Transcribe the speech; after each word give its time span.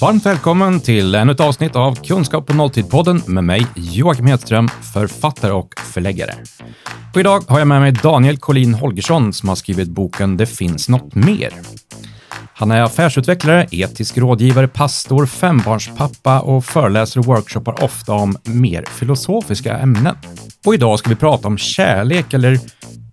Varmt 0.00 0.26
välkommen 0.26 0.80
till 0.80 1.14
ännu 1.14 1.32
ett 1.32 1.40
avsnitt 1.40 1.76
av 1.76 1.94
Kunskap 1.94 2.46
på 2.46 2.52
nolltid-podden 2.52 3.22
med 3.26 3.44
mig, 3.44 3.66
Joakim 3.76 4.26
Hedström, 4.26 4.68
författare 4.68 5.52
och 5.52 5.74
förläggare. 5.80 6.34
Och 7.14 7.20
idag 7.20 7.44
har 7.48 7.58
jag 7.58 7.68
med 7.68 7.80
mig 7.80 7.92
Daniel 7.92 8.38
Collin 8.38 8.74
Holgersson 8.74 9.32
som 9.32 9.48
har 9.48 9.56
skrivit 9.56 9.88
boken 9.88 10.36
Det 10.36 10.46
finns 10.46 10.88
något 10.88 11.14
mer. 11.14 11.52
Han 12.54 12.70
är 12.70 12.82
affärsutvecklare, 12.82 13.66
etisk 13.70 14.18
rådgivare, 14.18 14.68
pastor, 14.68 15.26
fembarnspappa 15.26 16.40
och 16.40 16.64
föreläser 16.64 17.20
och 17.20 17.26
workshoppar 17.26 17.84
ofta 17.84 18.12
om 18.12 18.36
mer 18.42 18.84
filosofiska 18.84 19.78
ämnen. 19.78 20.16
Och 20.66 20.74
idag 20.74 20.98
ska 20.98 21.10
vi 21.10 21.16
prata 21.16 21.48
om 21.48 21.58
kärlek, 21.58 22.34
eller 22.34 22.60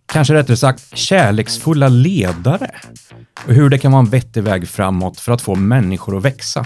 kanske 0.06 0.34
rättare 0.34 0.58
sagt 0.58 0.98
kärleksfulla 0.98 1.88
ledare 1.88 2.72
och 3.48 3.54
hur 3.54 3.70
det 3.70 3.78
kan 3.78 3.92
vara 3.92 4.00
en 4.00 4.10
vettig 4.10 4.44
väg 4.44 4.68
framåt 4.68 5.20
för 5.20 5.32
att 5.32 5.42
få 5.42 5.56
människor 5.56 6.18
att 6.18 6.26
växa. 6.26 6.66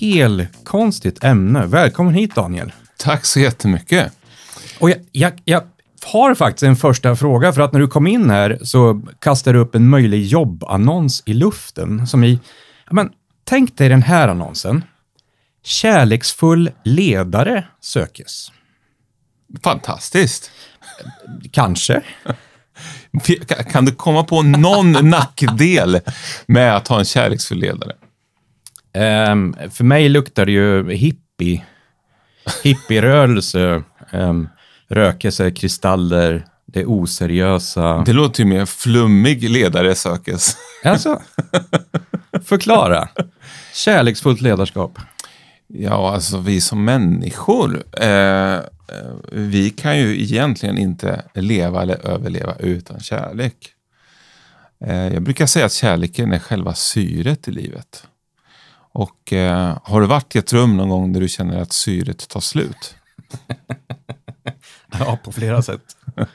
Helkonstigt 0.00 1.24
ämne. 1.24 1.66
Välkommen 1.66 2.14
hit 2.14 2.34
Daniel. 2.34 2.72
Tack 2.96 3.24
så 3.24 3.40
jättemycket. 3.40 4.12
Och 4.78 4.90
jag, 4.90 4.98
jag, 5.12 5.32
jag 5.44 5.62
har 6.04 6.34
faktiskt 6.34 6.62
en 6.62 6.76
första 6.76 7.16
fråga, 7.16 7.52
för 7.52 7.60
att 7.62 7.72
när 7.72 7.80
du 7.80 7.88
kom 7.88 8.06
in 8.06 8.30
här 8.30 8.58
så 8.62 9.02
kastade 9.18 9.58
du 9.58 9.62
upp 9.62 9.74
en 9.74 9.88
möjlig 9.88 10.24
jobbannons 10.24 11.22
i 11.26 11.32
luften 11.32 12.06
som 12.06 12.24
i, 12.24 12.40
ja 12.86 12.92
men 12.92 13.10
tänk 13.44 13.78
dig 13.78 13.88
den 13.88 14.02
här 14.02 14.28
annonsen. 14.28 14.84
Kärleksfull 15.64 16.70
ledare 16.84 17.66
sökes. 17.80 18.52
Fantastiskt. 19.64 20.50
Kanske. 21.50 22.02
Kan 23.70 23.84
du 23.84 23.94
komma 23.94 24.24
på 24.24 24.42
någon 24.42 24.92
nackdel 25.10 26.00
med 26.46 26.76
att 26.76 26.88
ha 26.88 26.98
en 26.98 27.04
kärleksfull 27.04 27.58
ledare? 27.58 27.92
Um, 28.94 29.56
för 29.70 29.84
mig 29.84 30.08
luktar 30.08 30.46
det 30.46 30.52
ju 30.52 30.92
hippie. 30.92 31.64
Hippierörelse, 32.62 33.82
um, 34.12 34.48
rökelse, 34.88 35.50
kristaller, 35.50 36.44
det 36.66 36.86
oseriösa. 36.86 38.02
Det 38.06 38.12
låter 38.12 38.42
ju 38.42 38.48
mer 38.48 38.66
flummig 38.66 39.50
ledare 39.50 39.94
sökes. 39.94 40.56
Alltså, 40.84 41.22
förklara. 42.44 43.08
Kärleksfullt 43.74 44.40
ledarskap. 44.40 44.98
Ja, 45.66 46.14
alltså 46.14 46.38
vi 46.38 46.60
som 46.60 46.84
människor, 46.84 47.84
eh, 48.00 48.58
vi 49.32 49.70
kan 49.70 49.98
ju 49.98 50.22
egentligen 50.22 50.78
inte 50.78 51.22
leva 51.34 51.82
eller 51.82 52.06
överleva 52.06 52.54
utan 52.58 53.00
kärlek. 53.00 53.72
Eh, 54.86 55.08
jag 55.08 55.22
brukar 55.22 55.46
säga 55.46 55.66
att 55.66 55.72
kärleken 55.72 56.32
är 56.32 56.38
själva 56.38 56.74
syret 56.74 57.48
i 57.48 57.50
livet. 57.50 58.06
Och 58.94 59.32
eh, 59.32 59.78
har 59.82 60.00
du 60.00 60.06
varit 60.06 60.36
i 60.36 60.38
ett 60.38 60.52
rum 60.52 60.76
någon 60.76 60.88
gång 60.88 61.12
där 61.12 61.20
du 61.20 61.28
känner 61.28 61.60
att 61.60 61.72
syret 61.72 62.28
tar 62.28 62.40
slut? 62.40 62.94
ja, 64.98 65.18
på 65.24 65.32
flera 65.32 65.62
sätt. 65.62 65.82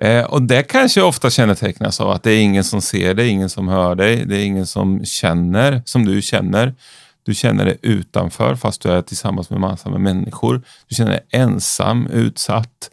Eh, 0.00 0.24
och 0.24 0.42
det 0.42 0.62
kanske 0.62 1.02
ofta 1.02 1.30
kännetecknas 1.30 2.00
av 2.00 2.10
att 2.10 2.22
det 2.22 2.32
är 2.32 2.40
ingen 2.40 2.64
som 2.64 2.80
ser 2.80 3.14
dig, 3.14 3.28
ingen 3.28 3.50
som 3.50 3.68
hör 3.68 3.94
dig, 3.94 4.24
det 4.26 4.36
är 4.36 4.44
ingen 4.44 4.66
som 4.66 5.04
känner 5.04 5.82
som 5.84 6.04
du 6.04 6.22
känner. 6.22 6.74
Du 7.22 7.34
känner 7.34 7.64
dig 7.64 7.78
utanför 7.82 8.54
fast 8.54 8.82
du 8.82 8.90
är 8.90 9.02
tillsammans 9.02 9.50
med 9.50 9.60
massor 9.60 9.90
med 9.90 10.00
människor. 10.00 10.62
Du 10.88 10.94
känner 10.94 11.10
dig 11.10 11.26
ensam, 11.30 12.06
utsatt, 12.06 12.90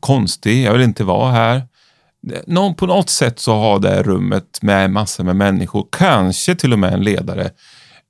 konstig, 0.00 0.64
jag 0.64 0.72
vill 0.72 0.82
inte 0.82 1.04
vara 1.04 1.32
här. 1.32 1.62
Någon, 2.46 2.74
på 2.74 2.86
något 2.86 3.10
sätt 3.10 3.38
så 3.38 3.54
har 3.54 3.78
det 3.78 4.02
rummet 4.02 4.58
med 4.62 4.90
massor 4.90 5.24
med 5.24 5.36
människor, 5.36 5.86
kanske 5.92 6.54
till 6.54 6.72
och 6.72 6.78
med 6.78 6.92
en 6.92 7.02
ledare, 7.02 7.50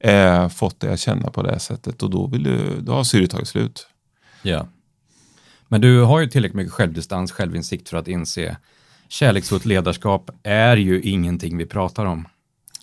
eh, 0.06 0.48
fått 0.48 0.80
dig 0.80 0.92
att 0.92 1.00
känna 1.00 1.30
på 1.30 1.42
det 1.42 1.58
sättet 1.58 2.02
och 2.02 2.10
då, 2.10 2.26
vill 2.26 2.42
du, 2.42 2.80
då 2.80 2.92
har 2.92 3.04
syret 3.04 3.30
tagit 3.30 3.48
slut. 3.48 3.86
Ja. 4.42 4.68
Men 5.68 5.80
du 5.80 6.02
har 6.02 6.20
ju 6.20 6.26
tillräckligt 6.26 6.56
mycket 6.56 6.72
självdistans, 6.72 7.32
självinsikt 7.32 7.88
för 7.88 7.96
att 7.96 8.08
inse 8.08 8.56
kärleksfullt 9.08 9.64
ledarskap 9.64 10.30
är 10.42 10.76
ju 10.76 11.00
ingenting 11.00 11.56
vi 11.56 11.66
pratar 11.66 12.04
om. 12.04 12.28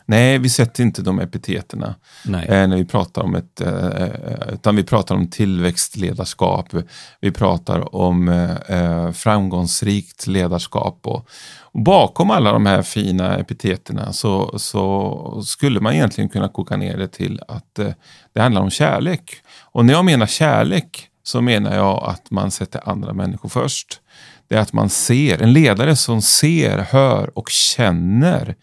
Nej, 0.06 0.38
vi 0.38 0.50
sätter 0.50 0.84
inte 0.84 1.02
de 1.02 1.20
epiteterna 1.20 1.96
eh, 2.26 2.68
när 2.68 2.78
vi 2.78 2.86
pratar 2.86 3.22
om 3.22 3.36
ett, 3.36 3.62
eh, 3.62 3.86
eh, 3.86 4.54
utan 4.54 4.76
vi 4.76 4.84
pratar 4.84 5.16
om 5.16 5.30
tillväxtledarskap. 5.30 6.70
Vi 7.22 7.32
pratar 7.32 7.96
om 7.96 8.30
eh, 8.68 9.12
framgångsrikt 9.12 10.28
ledarskap 10.28 11.00
och, 11.04 11.28
och, 11.60 11.82
bakom 11.82 12.32
alla 12.32 12.52
de 12.52 12.66
här 12.66 12.82
fina 12.82 13.38
epiteterna 13.38 14.14
så, 14.14 14.60
så 14.60 15.44
skulle 15.46 15.80
man 15.80 15.94
egentligen 15.94 16.30
kunna 16.30 16.50
koka 16.50 16.78
ner 16.78 16.98
det 16.98 17.08
till 17.08 17.42
att 17.48 17.80
eh, 17.80 17.90
det 18.34 18.42
handlar 18.42 18.62
om 18.62 18.70
kärlek. 18.70 19.36
Och 19.62 19.86
när 19.86 19.94
jag 19.94 20.06
menar 20.06 20.26
kärlek 20.26 21.10
så 21.24 21.42
menar 21.42 21.76
jag 21.76 22.04
att 22.04 22.32
man 22.32 22.52
sätter 22.52 22.90
andra 22.90 23.14
människor 23.14 23.50
först. 23.50 24.00
Det 24.48 24.56
är 24.56 24.60
att 24.60 24.74
man 24.74 24.90
ser, 24.90 25.42
en 25.42 25.54
ledare 25.54 25.96
som 25.96 26.22
ser, 26.22 26.78
hör 26.78 27.38
och 27.38 27.50
känner 27.50 28.50
eh, 28.50 28.56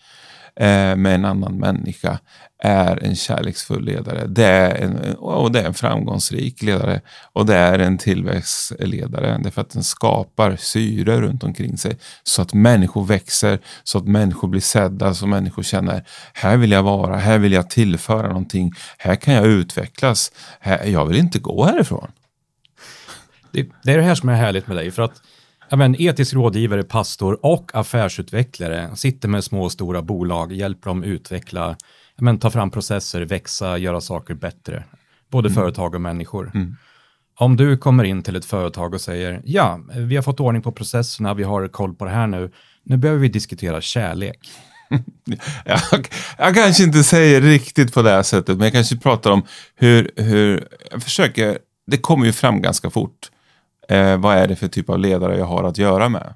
Eh, 0.60 0.96
med 0.96 1.14
en 1.14 1.24
annan 1.24 1.58
människa 1.58 2.18
är 2.62 3.04
en 3.04 3.16
kärleksfull 3.16 3.84
ledare. 3.84 4.26
Det 4.26 4.44
är 4.44 4.74
en, 4.74 5.14
och 5.14 5.52
det 5.52 5.60
är 5.60 5.64
en 5.64 5.74
framgångsrik 5.74 6.62
ledare 6.62 7.00
och 7.32 7.46
det 7.46 7.54
är 7.54 7.78
en 7.78 7.98
tillväxtledare. 7.98 9.40
Därför 9.42 9.60
att 9.60 9.70
den 9.70 9.82
skapar 9.82 10.56
syre 10.56 11.20
runt 11.20 11.44
omkring 11.44 11.78
sig 11.78 11.98
så 12.22 12.42
att 12.42 12.54
människor 12.54 13.04
växer, 13.04 13.58
så 13.84 13.98
att 13.98 14.06
människor 14.06 14.48
blir 14.48 14.60
sedda, 14.60 15.14
så 15.14 15.24
att 15.24 15.30
människor 15.30 15.62
känner 15.62 16.04
här 16.34 16.56
vill 16.56 16.70
jag 16.70 16.82
vara, 16.82 17.16
här 17.16 17.38
vill 17.38 17.52
jag 17.52 17.70
tillföra 17.70 18.28
någonting, 18.28 18.72
här 18.98 19.16
kan 19.16 19.34
jag 19.34 19.46
utvecklas, 19.46 20.32
här, 20.60 20.84
jag 20.84 21.06
vill 21.06 21.16
inte 21.16 21.38
gå 21.38 21.64
härifrån. 21.64 22.10
Det, 23.52 23.66
det 23.82 23.92
är 23.92 23.96
det 23.96 24.04
här 24.04 24.14
som 24.14 24.28
är 24.28 24.34
härligt 24.34 24.66
med 24.66 24.76
dig, 24.76 24.90
för 24.90 25.02
att 25.02 25.22
ja, 25.70 25.76
men, 25.76 26.00
etisk 26.00 26.34
rådgivare, 26.34 26.82
pastor 26.82 27.46
och 27.46 27.70
affärsutvecklare 27.74 28.96
sitter 28.96 29.28
med 29.28 29.44
små 29.44 29.64
och 29.64 29.72
stora 29.72 30.02
bolag, 30.02 30.52
hjälper 30.52 30.90
dem 30.90 31.04
utveckla, 31.04 31.76
ja, 32.16 32.24
men, 32.24 32.38
ta 32.38 32.50
fram 32.50 32.70
processer, 32.70 33.20
växa, 33.20 33.78
göra 33.78 34.00
saker 34.00 34.34
bättre. 34.34 34.84
Både 35.30 35.48
mm. 35.48 35.54
företag 35.54 35.94
och 35.94 36.00
människor. 36.00 36.50
Mm. 36.54 36.76
Om 37.38 37.56
du 37.56 37.76
kommer 37.76 38.04
in 38.04 38.22
till 38.22 38.36
ett 38.36 38.44
företag 38.44 38.94
och 38.94 39.00
säger, 39.00 39.42
ja, 39.44 39.80
vi 39.96 40.16
har 40.16 40.22
fått 40.22 40.40
ordning 40.40 40.62
på 40.62 40.72
processerna, 40.72 41.34
vi 41.34 41.42
har 41.42 41.68
koll 41.68 41.94
på 41.94 42.04
det 42.04 42.10
här 42.10 42.26
nu, 42.26 42.50
nu 42.84 42.96
behöver 42.96 43.20
vi 43.20 43.28
diskutera 43.28 43.80
kärlek. 43.80 44.38
jag, 45.64 45.80
jag 46.38 46.54
kanske 46.54 46.82
inte 46.82 47.04
säger 47.04 47.40
riktigt 47.40 47.94
på 47.94 48.02
det 48.02 48.10
här 48.10 48.22
sättet, 48.22 48.56
men 48.56 48.64
jag 48.64 48.72
kanske 48.72 48.96
pratar 48.96 49.30
om 49.30 49.42
hur, 49.74 50.10
hur 50.16 50.68
jag 50.90 51.02
försöker, 51.02 51.58
det 51.86 51.98
kommer 51.98 52.26
ju 52.26 52.32
fram 52.32 52.62
ganska 52.62 52.90
fort 52.90 53.30
Eh, 53.90 54.16
vad 54.16 54.36
är 54.36 54.48
det 54.48 54.56
för 54.56 54.68
typ 54.68 54.90
av 54.90 54.98
ledare 54.98 55.38
jag 55.38 55.46
har 55.46 55.64
att 55.64 55.78
göra 55.78 56.08
med? 56.08 56.34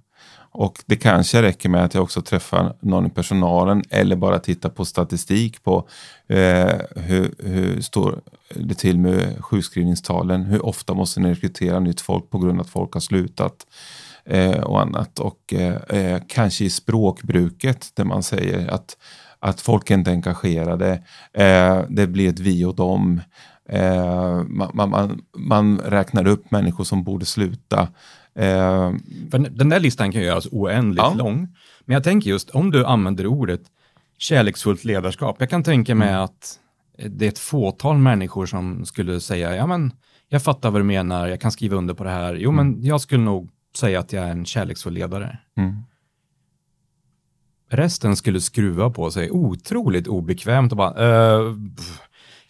Och 0.56 0.82
det 0.86 0.96
kanske 0.96 1.42
räcker 1.42 1.68
med 1.68 1.84
att 1.84 1.94
jag 1.94 2.02
också 2.02 2.22
träffar 2.22 2.76
någon 2.80 3.06
i 3.06 3.10
personalen 3.10 3.82
eller 3.90 4.16
bara 4.16 4.38
tittar 4.38 4.68
på 4.68 4.84
statistik 4.84 5.62
på 5.62 5.88
eh, 6.28 6.72
hur, 6.96 7.34
hur 7.38 7.80
står 7.80 8.20
det 8.54 8.74
till 8.74 8.98
med 8.98 9.44
sjukskrivningstalen? 9.44 10.42
Hur 10.42 10.66
ofta 10.66 10.94
måste 10.94 11.20
ni 11.20 11.30
rekrytera 11.30 11.80
nytt 11.80 12.00
folk 12.00 12.30
på 12.30 12.38
grund 12.38 12.60
av 12.60 12.64
att 12.64 12.70
folk 12.70 12.92
har 12.92 13.00
slutat? 13.00 13.66
Eh, 14.24 14.60
och 14.60 14.80
annat. 14.80 15.18
Och 15.18 15.54
eh, 15.54 15.74
eh 15.88 16.22
kanske 16.28 16.64
i 16.64 16.70
språkbruket 16.70 17.90
där 17.94 18.04
man 18.04 18.22
säger 18.22 18.68
att, 18.68 18.96
att 19.38 19.60
folk 19.60 19.90
är 19.90 19.94
inte 19.94 20.10
är 20.10 20.14
engagerade. 20.14 21.02
Eh, 21.32 21.82
det 21.88 22.06
blir 22.06 22.28
ett 22.28 22.38
vi 22.38 22.64
och 22.64 22.74
dem. 22.74 23.20
Eh, 23.68 24.42
man, 24.48 24.90
man, 24.90 25.20
man, 25.36 25.78
räknar 25.78 26.26
upp 26.26 26.50
människor 26.50 26.84
som 26.84 27.04
borde 27.04 27.24
sluta. 27.24 27.88
Eh, 28.34 28.92
den 29.50 29.68
där 29.68 29.80
listan 29.80 30.12
kan 30.12 30.22
göras 30.22 30.46
oändligt 30.50 31.04
ja. 31.04 31.14
lång. 31.14 31.48
Men 31.84 31.94
jag 31.94 32.04
tänker 32.04 32.30
just 32.30 32.50
om 32.50 32.70
du 32.70 32.84
använder 32.84 33.26
ordet 33.26 33.62
kärleksfullt 34.18 34.84
ledarskap. 34.84 35.36
Jag 35.38 35.50
kan 35.50 35.62
tänka 35.62 35.94
mig 35.94 36.08
mm. 36.08 36.20
att 36.20 36.58
det 37.08 37.24
är 37.24 37.28
ett 37.28 37.38
fåtal 37.38 37.98
människor 37.98 38.46
som 38.46 38.84
skulle 38.84 39.20
säga, 39.20 39.56
ja 39.56 39.66
men 39.66 39.92
jag 40.28 40.42
fattar 40.42 40.70
vad 40.70 40.80
du 40.80 40.84
menar, 40.84 41.28
jag 41.28 41.40
kan 41.40 41.52
skriva 41.52 41.76
under 41.76 41.94
på 41.94 42.04
det 42.04 42.10
här. 42.10 42.34
Jo, 42.34 42.50
mm. 42.50 42.66
men 42.66 42.84
jag 42.84 43.00
skulle 43.00 43.24
nog 43.24 43.50
säga 43.76 44.00
att 44.00 44.12
jag 44.12 44.24
är 44.24 44.30
en 44.30 44.44
kärleksfull 44.44 44.92
ledare. 44.92 45.38
Mm. 45.56 45.76
Resten 47.70 48.16
skulle 48.16 48.40
skruva 48.40 48.90
på 48.90 49.10
sig 49.10 49.30
otroligt 49.30 50.06
obekvämt 50.06 50.72
och 50.72 50.78
bara, 50.78 51.38
uh, 51.38 51.56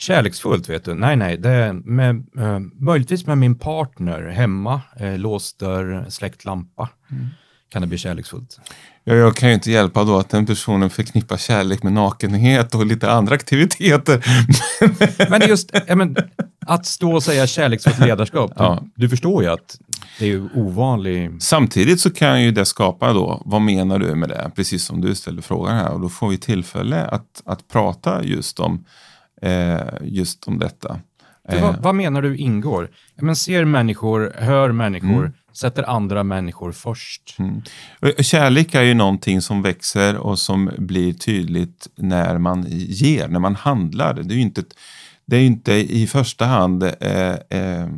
kärleksfullt 0.04 0.68
vet 0.68 0.84
du. 0.84 0.94
Nej, 0.94 1.16
nej, 1.16 1.36
det 1.36 1.50
är 1.50 1.72
med, 1.72 2.24
eh, 2.38 2.58
möjligtvis 2.80 3.26
med 3.26 3.38
min 3.38 3.58
partner 3.58 4.28
hemma, 4.28 4.80
eh, 4.96 5.18
låst 5.18 5.58
dörr, 5.58 6.06
släckt 6.08 6.44
lampa. 6.44 6.88
Mm. 7.10 7.26
Kan 7.72 7.82
det 7.82 7.88
bli 7.88 7.98
kärleksfullt? 7.98 8.60
Ja, 9.04 9.14
jag 9.14 9.36
kan 9.36 9.48
ju 9.48 9.54
inte 9.54 9.70
hjälpa 9.70 10.04
då 10.04 10.18
att 10.18 10.30
den 10.30 10.46
personen 10.46 10.90
förknippar 10.90 11.36
kärlek 11.36 11.82
med 11.82 11.92
nakenhet 11.92 12.74
och 12.74 12.86
lite 12.86 13.12
andra 13.12 13.34
aktiviteter. 13.34 14.24
men 15.30 15.48
just 15.48 15.70
men, 15.88 16.16
att 16.66 16.86
stå 16.86 17.14
och 17.14 17.22
säga 17.22 17.46
kärleksfullt 17.46 17.98
ledarskap, 17.98 18.52
ja. 18.56 18.78
du, 18.82 18.90
du, 18.94 19.08
förstår 19.08 19.42
ju 19.42 19.48
att 19.48 19.78
det 20.18 20.24
är 20.24 20.28
ju 20.28 20.48
ovanlig... 20.54 21.42
Samtidigt 21.42 22.00
så 22.00 22.10
kan 22.10 22.42
ju 22.42 22.50
det 22.50 22.64
skapa 22.64 23.12
då, 23.12 23.42
vad 23.44 23.62
menar 23.62 23.98
du 23.98 24.14
med 24.14 24.28
det? 24.28 24.50
Precis 24.56 24.84
som 24.84 25.00
du 25.00 25.14
ställde 25.14 25.42
frågan 25.42 25.76
här 25.76 25.92
och 25.92 26.00
då 26.00 26.08
får 26.08 26.28
vi 26.28 26.38
tillfälle 26.38 27.06
att, 27.06 27.42
att 27.44 27.68
prata 27.68 28.24
just 28.24 28.60
om 28.60 28.84
just 30.02 30.48
om 30.48 30.58
detta. 30.58 31.00
Vad, 31.48 31.62
eh. 31.62 31.80
vad, 31.80 31.94
menar 31.94 32.22
du 32.22 32.36
ingår? 32.36 32.90
Men 33.16 33.36
ser 33.36 33.64
människor, 33.64 34.32
hör 34.38 34.72
människor, 34.72 35.20
mm. 35.20 35.32
sätter 35.52 35.82
andra 35.90 36.24
människor 36.24 36.72
först. 36.72 37.36
Mm. 37.38 37.62
Kärlek 38.18 38.74
är 38.74 38.82
ju 38.82 38.94
någonting 38.94 39.40
som 39.40 39.62
växer 39.62 40.16
och 40.16 40.38
som 40.38 40.70
blir 40.78 41.12
tydligt 41.12 41.88
när 41.96 42.38
man 42.38 42.66
ger, 42.68 43.28
när 43.28 43.40
man 43.40 43.56
handlar. 43.56 44.14
Det 44.14 44.34
är 44.34 44.36
ju 44.36 44.42
inte, 44.42 44.64
det 45.26 45.36
är 45.36 45.42
inte 45.42 45.72
i 45.72 46.06
första 46.06 46.44
hand 46.44 46.82
eh, 46.82 47.32
eh, 47.50 47.88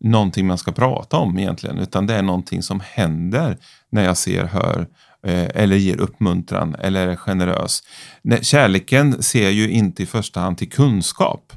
någonting 0.00 0.46
man 0.46 0.58
ska 0.58 0.72
prata 0.72 1.16
om 1.16 1.38
egentligen, 1.38 1.78
utan 1.78 2.06
det 2.06 2.14
är 2.14 2.22
någonting 2.22 2.62
som 2.62 2.80
händer 2.84 3.56
när 3.90 4.04
jag 4.04 4.16
ser, 4.16 4.44
hör 4.44 4.80
eh, 4.80 4.86
eller 5.26 5.76
ger 5.76 6.00
uppmuntran 6.00 6.74
eller 6.78 7.08
är 7.08 7.16
generös. 7.16 7.82
Kärleken 8.42 9.22
ser 9.22 9.50
ju 9.50 9.70
inte 9.70 10.02
i 10.02 10.06
första 10.06 10.40
hand 10.40 10.58
till 10.58 10.70
kunskap. 10.70 11.52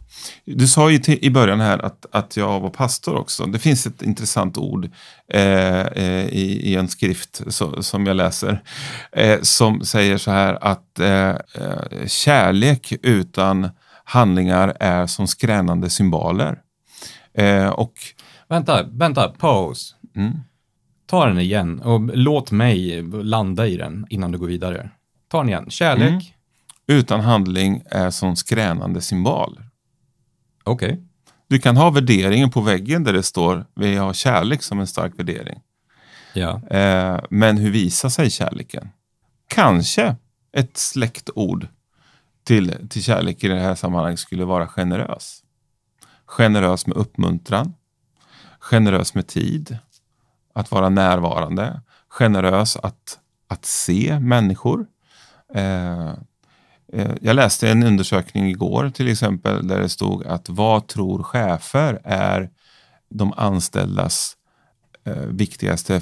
Du 0.45 0.67
sa 0.67 0.89
ju 0.89 0.97
till, 0.97 1.19
i 1.21 1.29
början 1.29 1.59
här 1.59 1.85
att, 1.85 2.05
att 2.11 2.37
jag 2.37 2.59
var 2.59 2.69
pastor 2.69 3.15
också. 3.15 3.45
Det 3.45 3.59
finns 3.59 3.87
ett 3.87 4.01
intressant 4.01 4.57
ord 4.57 4.89
eh, 5.33 5.81
eh, 5.81 6.25
i, 6.25 6.61
i, 6.63 6.75
en 6.75 6.87
skrift 6.87 7.41
så, 7.47 7.83
som 7.83 8.05
jag 8.05 8.15
läser 8.15 8.63
eh, 9.11 9.41
som 9.41 9.85
säger 9.85 10.17
så 10.17 10.31
här 10.31 10.57
att 10.61 10.99
eh, 10.99 11.29
eh, 11.29 12.07
kärlek 12.07 12.93
utan 13.01 13.69
handlingar 14.03 14.77
är 14.79 15.07
som 15.07 15.27
skränande 15.27 15.89
symboler. 15.89 16.59
Eh, 17.33 17.69
och, 17.69 17.93
vänta, 18.49 18.83
vänta, 18.83 19.29
pause. 19.29 19.95
Mm. 20.15 20.33
Ta 21.05 21.25
den 21.25 21.39
igen 21.39 21.81
och 21.81 22.17
låt 22.17 22.51
mig 22.51 23.01
landa 23.03 23.67
i 23.67 23.77
den 23.77 24.05
innan 24.09 24.31
du 24.31 24.37
går 24.37 24.47
vidare. 24.47 24.89
Ta 25.27 25.37
den 25.37 25.49
igen. 25.49 25.69
Kärlek. 25.69 26.09
Mm. 26.09 26.99
Utan 26.99 27.19
handling 27.19 27.83
är 27.85 28.09
som 28.09 28.35
skränande 28.35 29.01
symbol. 29.01 29.61
Okej. 30.63 30.91
Okay. 30.91 31.03
Du 31.47 31.59
kan 31.59 31.77
ha 31.77 31.89
värderingen 31.89 32.51
på 32.51 32.61
väggen 32.61 33.03
där 33.03 33.13
det 33.13 33.23
står 33.23 33.65
vi 33.75 33.95
har 33.95 34.13
kärlek 34.13 34.63
som 34.63 34.79
en 34.79 34.87
stark 34.87 35.19
värdering. 35.19 35.59
Ja. 36.33 36.61
Eh, 36.69 37.19
men 37.29 37.57
hur 37.57 37.71
visar 37.71 38.09
sig 38.09 38.29
kärleken? 38.29 38.89
Kanske 39.47 40.15
ett 40.53 40.77
släktord 40.77 41.67
till, 42.43 42.87
till 42.89 43.03
kärlek 43.03 43.43
i 43.43 43.47
det 43.47 43.59
här 43.59 43.75
sammanhanget 43.75 44.19
skulle 44.19 44.45
vara 44.45 44.67
generös. 44.67 45.43
Generös 46.25 46.87
med 46.87 46.97
uppmuntran, 46.97 47.73
generös 48.59 49.13
med 49.13 49.27
tid, 49.27 49.77
att 50.55 50.71
vara 50.71 50.89
närvarande, 50.89 51.81
generös 52.07 52.77
att, 52.77 53.19
att 53.47 53.65
se 53.65 54.19
människor. 54.19 54.85
Eh, 55.53 56.09
eh, 56.93 57.11
jag 57.21 57.35
läste 57.35 57.69
en 57.69 57.83
undersökning 57.83 58.49
igår 58.49 58.89
till 58.89 59.11
exempel 59.11 59.67
där 59.67 59.79
det 59.79 59.89
stod 59.89 60.25
att 60.25 60.49
vad 60.49 60.87
tror 60.87 61.23
chefer 61.23 62.01
är 62.03 62.49
de 63.09 63.33
anställdas 63.37 64.35
eh, 65.05 65.13
viktigaste 65.13 66.01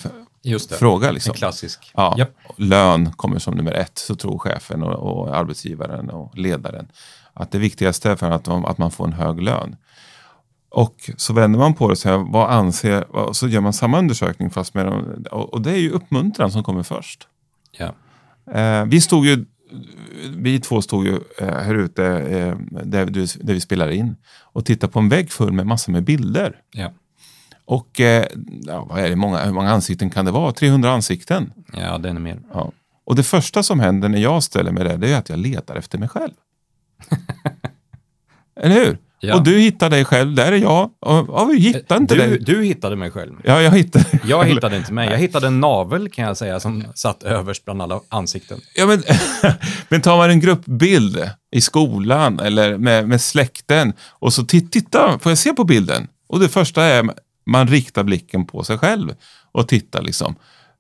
fråga. 0.70 1.12
Liksom. 1.12 1.32
En 1.32 1.38
klassisk. 1.38 1.92
Ja, 1.94 2.16
yep. 2.18 2.30
Lön 2.58 3.14
kommer 3.14 3.40
som 3.40 3.54
nummer 3.56 3.72
ett, 3.72 3.98
så 3.98 4.16
tror 4.16 4.40
chefen 4.40 4.84
och, 4.84 4.94
och, 4.94 5.38
arbetsgivaren 5.38 6.10
och 6.10 6.38
ledaren 6.38 6.88
att 7.34 7.52
det 7.52 7.58
viktigaste 7.58 8.12
är 8.12 8.16
för 8.16 8.32
att, 8.32 8.48
att 8.48 8.78
man 8.78 8.92
får 8.92 9.06
en 9.08 9.14
hög 9.14 9.42
lön. 9.42 9.76
Och 10.74 11.10
så 11.18 11.34
vänder 11.34 11.60
man 11.60 11.74
på 11.74 11.88
det 11.88 11.92
och 11.92 11.98
säger, 11.98 12.18
vad 12.18 12.50
anser, 12.50 13.16
och 13.16 13.36
så 13.36 13.48
gör 13.48 13.62
man 13.62 13.74
samma 13.74 14.00
undersökning 14.00 14.50
fast 14.50 14.74
med 14.74 14.88
och 15.32 15.62
det 15.62 15.72
är 15.72 15.78
ju 15.78 15.90
uppmuntran 15.90 16.52
som 16.52 16.64
kommer 16.64 16.84
först. 16.84 17.28
Ja. 17.72 17.96
Eh, 18.54 18.86
vi 18.86 19.02
stod 19.02 19.26
ju, 19.26 19.46
vi 20.38 20.60
två 20.60 20.82
stod 20.82 21.06
ju 21.06 21.20
eh, 21.40 21.48
här 21.48 21.76
ute 21.76 22.06
eh, 22.06 22.56
där, 22.84 23.06
där 23.46 23.54
vi 23.54 23.60
spelar 23.60 23.90
in 23.90 24.16
och 24.42 24.66
tittade 24.66 24.94
på 24.94 25.00
en 25.00 25.10
vägg 25.10 25.32
full 25.32 25.52
med 25.52 25.68
massor 25.68 25.92
med 25.92 26.04
bilder. 26.04 26.56
Ja. 26.72 26.92
Och 27.66 28.00
eh, 28.00 28.26
ja, 28.62 28.86
vad 28.90 29.00
är 29.00 29.10
det, 29.10 29.16
många, 29.16 29.40
hur 29.40 29.54
många 29.54 29.72
ansikten 29.72 30.10
kan 30.10 30.26
det 30.26 30.32
vara? 30.32 30.52
300 30.52 30.92
ansikten? 30.92 31.54
Ja, 31.74 31.98
det 31.98 32.10
är 32.10 32.14
mer. 32.14 32.40
Ja. 32.54 32.72
Och 33.06 33.16
det 33.16 33.24
första 33.24 33.64
som 33.64 33.80
händer 33.80 34.10
när 34.10 34.20
jag 34.20 34.44
ställer 34.44 34.72
mig 34.72 34.84
där, 34.84 34.98
det 34.98 35.14
är 35.14 35.18
att 35.18 35.30
jag 35.30 35.40
letar 35.40 35.76
efter 35.76 35.98
mig 35.98 36.10
själv. 36.10 36.34
Eller 38.56 38.76
hur? 38.76 38.98
Ja. 39.26 39.36
Och 39.36 39.44
du 39.44 39.60
hittar 39.60 39.90
dig 39.90 40.06
själv, 40.06 40.36
där 40.36 40.52
är 40.52 40.58
jag. 40.58 40.90
Och, 41.00 41.50
vi 41.50 41.60
hittar 41.60 41.98
inte 41.98 42.16
du, 42.16 42.22
dig. 42.22 42.40
Du 42.40 42.64
hittade 42.64 42.96
mig 42.96 43.12
själv. 43.12 43.34
Ja, 43.44 43.62
jag 43.62 43.72
hittade 43.72 44.06
Jag 44.26 44.46
hittade 44.46 44.78
inte 44.78 44.94
mig. 44.94 45.10
Jag 45.10 45.18
hittade 45.18 45.48
en 45.48 45.60
navel 45.60 46.10
kan 46.10 46.26
jag 46.26 46.38
säga 46.38 46.60
som 46.60 46.84
satt 46.96 47.24
överst 47.24 47.66
bland 47.66 47.82
alla 47.82 48.00
ansikten. 48.10 48.60
Ja, 48.76 48.86
men, 48.86 49.04
men 49.90 50.02
tar 50.02 50.18
man 50.18 50.30
en 50.30 50.40
gruppbild 50.40 51.30
i 51.52 51.62
skolan 51.62 52.40
eller 52.40 52.78
med, 52.78 53.10
med 53.10 53.22
släkten 53.22 53.94
och 54.10 54.34
så 54.34 54.44
titta, 54.44 55.20
får 55.20 55.32
jag 55.32 55.40
se 55.40 55.54
på 55.54 55.64
bilden? 55.64 56.08
Och 56.28 56.40
det 56.40 56.50
första 56.50 56.84
är 56.84 57.10
man 57.46 57.68
riktar 57.68 58.04
blicken 58.04 58.46
på 58.46 58.64
sig 58.64 58.78
själv 58.78 59.14
och 59.52 59.68
tittar 59.68 60.02
liksom. 60.02 60.36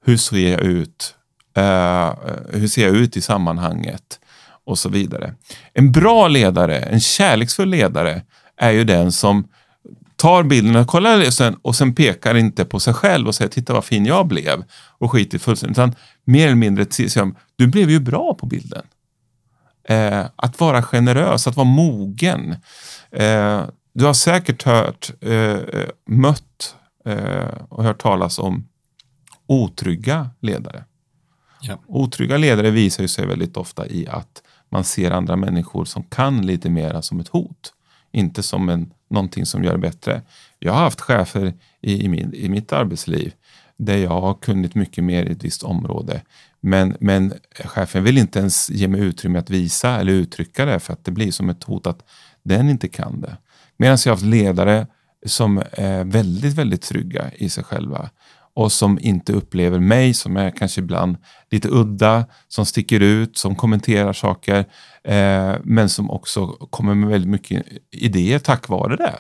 Hur 0.05 0.17
ser 0.17 0.51
jag 0.51 0.61
ut? 0.61 1.15
Uh, 1.57 2.13
hur 2.59 2.67
ser 2.67 2.83
jag 2.87 2.95
ut 2.95 3.17
i 3.17 3.21
sammanhanget? 3.21 4.19
och 4.65 4.79
så 4.79 4.89
vidare. 4.89 5.33
En 5.73 5.91
bra 5.91 6.27
ledare, 6.27 6.79
en 6.79 6.99
kärleksfull 6.99 7.69
ledare, 7.69 8.21
är 8.63 8.71
ju 8.71 8.83
den 8.83 9.11
som 9.11 9.47
tar 10.15 10.43
bilden 10.43 10.75
och 10.75 10.87
kollar 10.87 11.27
och 11.27 11.33
sen, 11.33 11.55
och 11.61 11.75
sen 11.75 11.95
pekar 11.95 12.35
inte 12.35 12.65
på 12.65 12.79
sig 12.79 12.93
själv 12.93 13.27
och 13.27 13.35
säger 13.35 13.51
titta 13.51 13.73
vad 13.73 13.85
fin 13.85 14.05
jag 14.05 14.27
blev 14.27 14.63
och 14.97 15.11
skiter 15.11 15.39
fullständigt. 15.39 15.77
Utan 15.77 15.95
mer 16.23 16.45
eller 16.45 16.55
mindre 16.55 16.85
säger 16.91 17.31
du 17.55 17.67
blev 17.67 17.89
ju 17.89 17.99
bra 17.99 18.33
på 18.33 18.45
bilden. 18.45 18.85
Eh, 19.89 20.25
att 20.35 20.59
vara 20.59 20.83
generös, 20.83 21.47
att 21.47 21.55
vara 21.55 21.67
mogen. 21.67 22.55
Eh, 23.11 23.63
du 23.93 24.05
har 24.05 24.13
säkert 24.13 24.63
hört, 24.63 25.11
eh, 25.21 25.57
mött 26.07 26.75
eh, 27.05 27.63
och 27.69 27.83
hört 27.83 28.01
talas 28.01 28.39
om 28.39 28.67
otrygga 29.47 30.29
ledare. 30.41 30.85
Ja. 31.61 31.79
Otrygga 31.87 32.37
ledare 32.37 32.71
visar 32.71 33.07
sig 33.07 33.27
väldigt 33.27 33.57
ofta 33.57 33.87
i 33.87 34.07
att 34.07 34.43
man 34.69 34.83
ser 34.83 35.11
andra 35.11 35.35
människor 35.35 35.85
som 35.85 36.03
kan 36.03 36.45
lite 36.45 36.69
mera 36.69 37.01
som 37.01 37.19
ett 37.19 37.27
hot. 37.27 37.73
Inte 38.13 38.43
som 38.43 38.69
en, 38.69 38.93
någonting 39.09 39.45
som 39.45 39.63
gör 39.63 39.71
det 39.71 39.77
bättre. 39.77 40.21
Jag 40.59 40.73
har 40.73 40.79
haft 40.79 41.01
chefer 41.01 41.53
i, 41.81 42.05
i, 42.05 42.09
min, 42.09 42.33
i 42.33 42.49
mitt 42.49 42.73
arbetsliv 42.73 43.33
där 43.77 43.97
jag 43.97 44.21
har 44.21 44.33
kunnat 44.33 44.75
mycket 44.75 45.03
mer 45.03 45.25
i 45.25 45.31
ett 45.31 45.43
visst 45.43 45.63
område. 45.63 46.21
Men, 46.61 46.97
men 46.99 47.33
chefen 47.65 48.03
vill 48.03 48.17
inte 48.17 48.39
ens 48.39 48.69
ge 48.69 48.87
mig 48.87 49.01
utrymme 49.01 49.39
att 49.39 49.49
visa 49.49 49.99
eller 49.99 50.13
uttrycka 50.13 50.65
det 50.65 50.79
för 50.79 50.93
att 50.93 51.05
det 51.05 51.11
blir 51.11 51.31
som 51.31 51.49
ett 51.49 51.63
hot 51.63 51.87
att 51.87 52.03
den 52.43 52.69
inte 52.69 52.87
kan 52.87 53.21
det. 53.21 53.37
Medan 53.77 53.97
jag 54.05 54.11
har 54.11 54.15
haft 54.15 54.25
ledare 54.25 54.87
som 55.25 55.63
är 55.71 56.03
väldigt, 56.03 56.53
väldigt 56.53 56.81
trygga 56.81 57.31
i 57.33 57.49
sig 57.49 57.63
själva 57.63 58.09
och 58.55 58.71
som 58.71 58.99
inte 59.01 59.33
upplever 59.33 59.79
mig 59.79 60.13
som 60.13 60.37
är 60.37 60.51
kanske 60.51 60.81
ibland 60.81 61.17
lite 61.51 61.69
udda, 61.71 62.25
som 62.47 62.65
sticker 62.65 62.99
ut, 62.99 63.37
som 63.37 63.55
kommenterar 63.55 64.13
saker, 64.13 64.65
eh, 65.03 65.55
men 65.63 65.89
som 65.89 66.11
också 66.11 66.47
kommer 66.47 66.95
med 66.95 67.09
väldigt 67.09 67.29
mycket 67.29 67.65
idéer 67.91 68.39
tack 68.39 68.69
vare 68.69 68.95
det. 68.95 69.19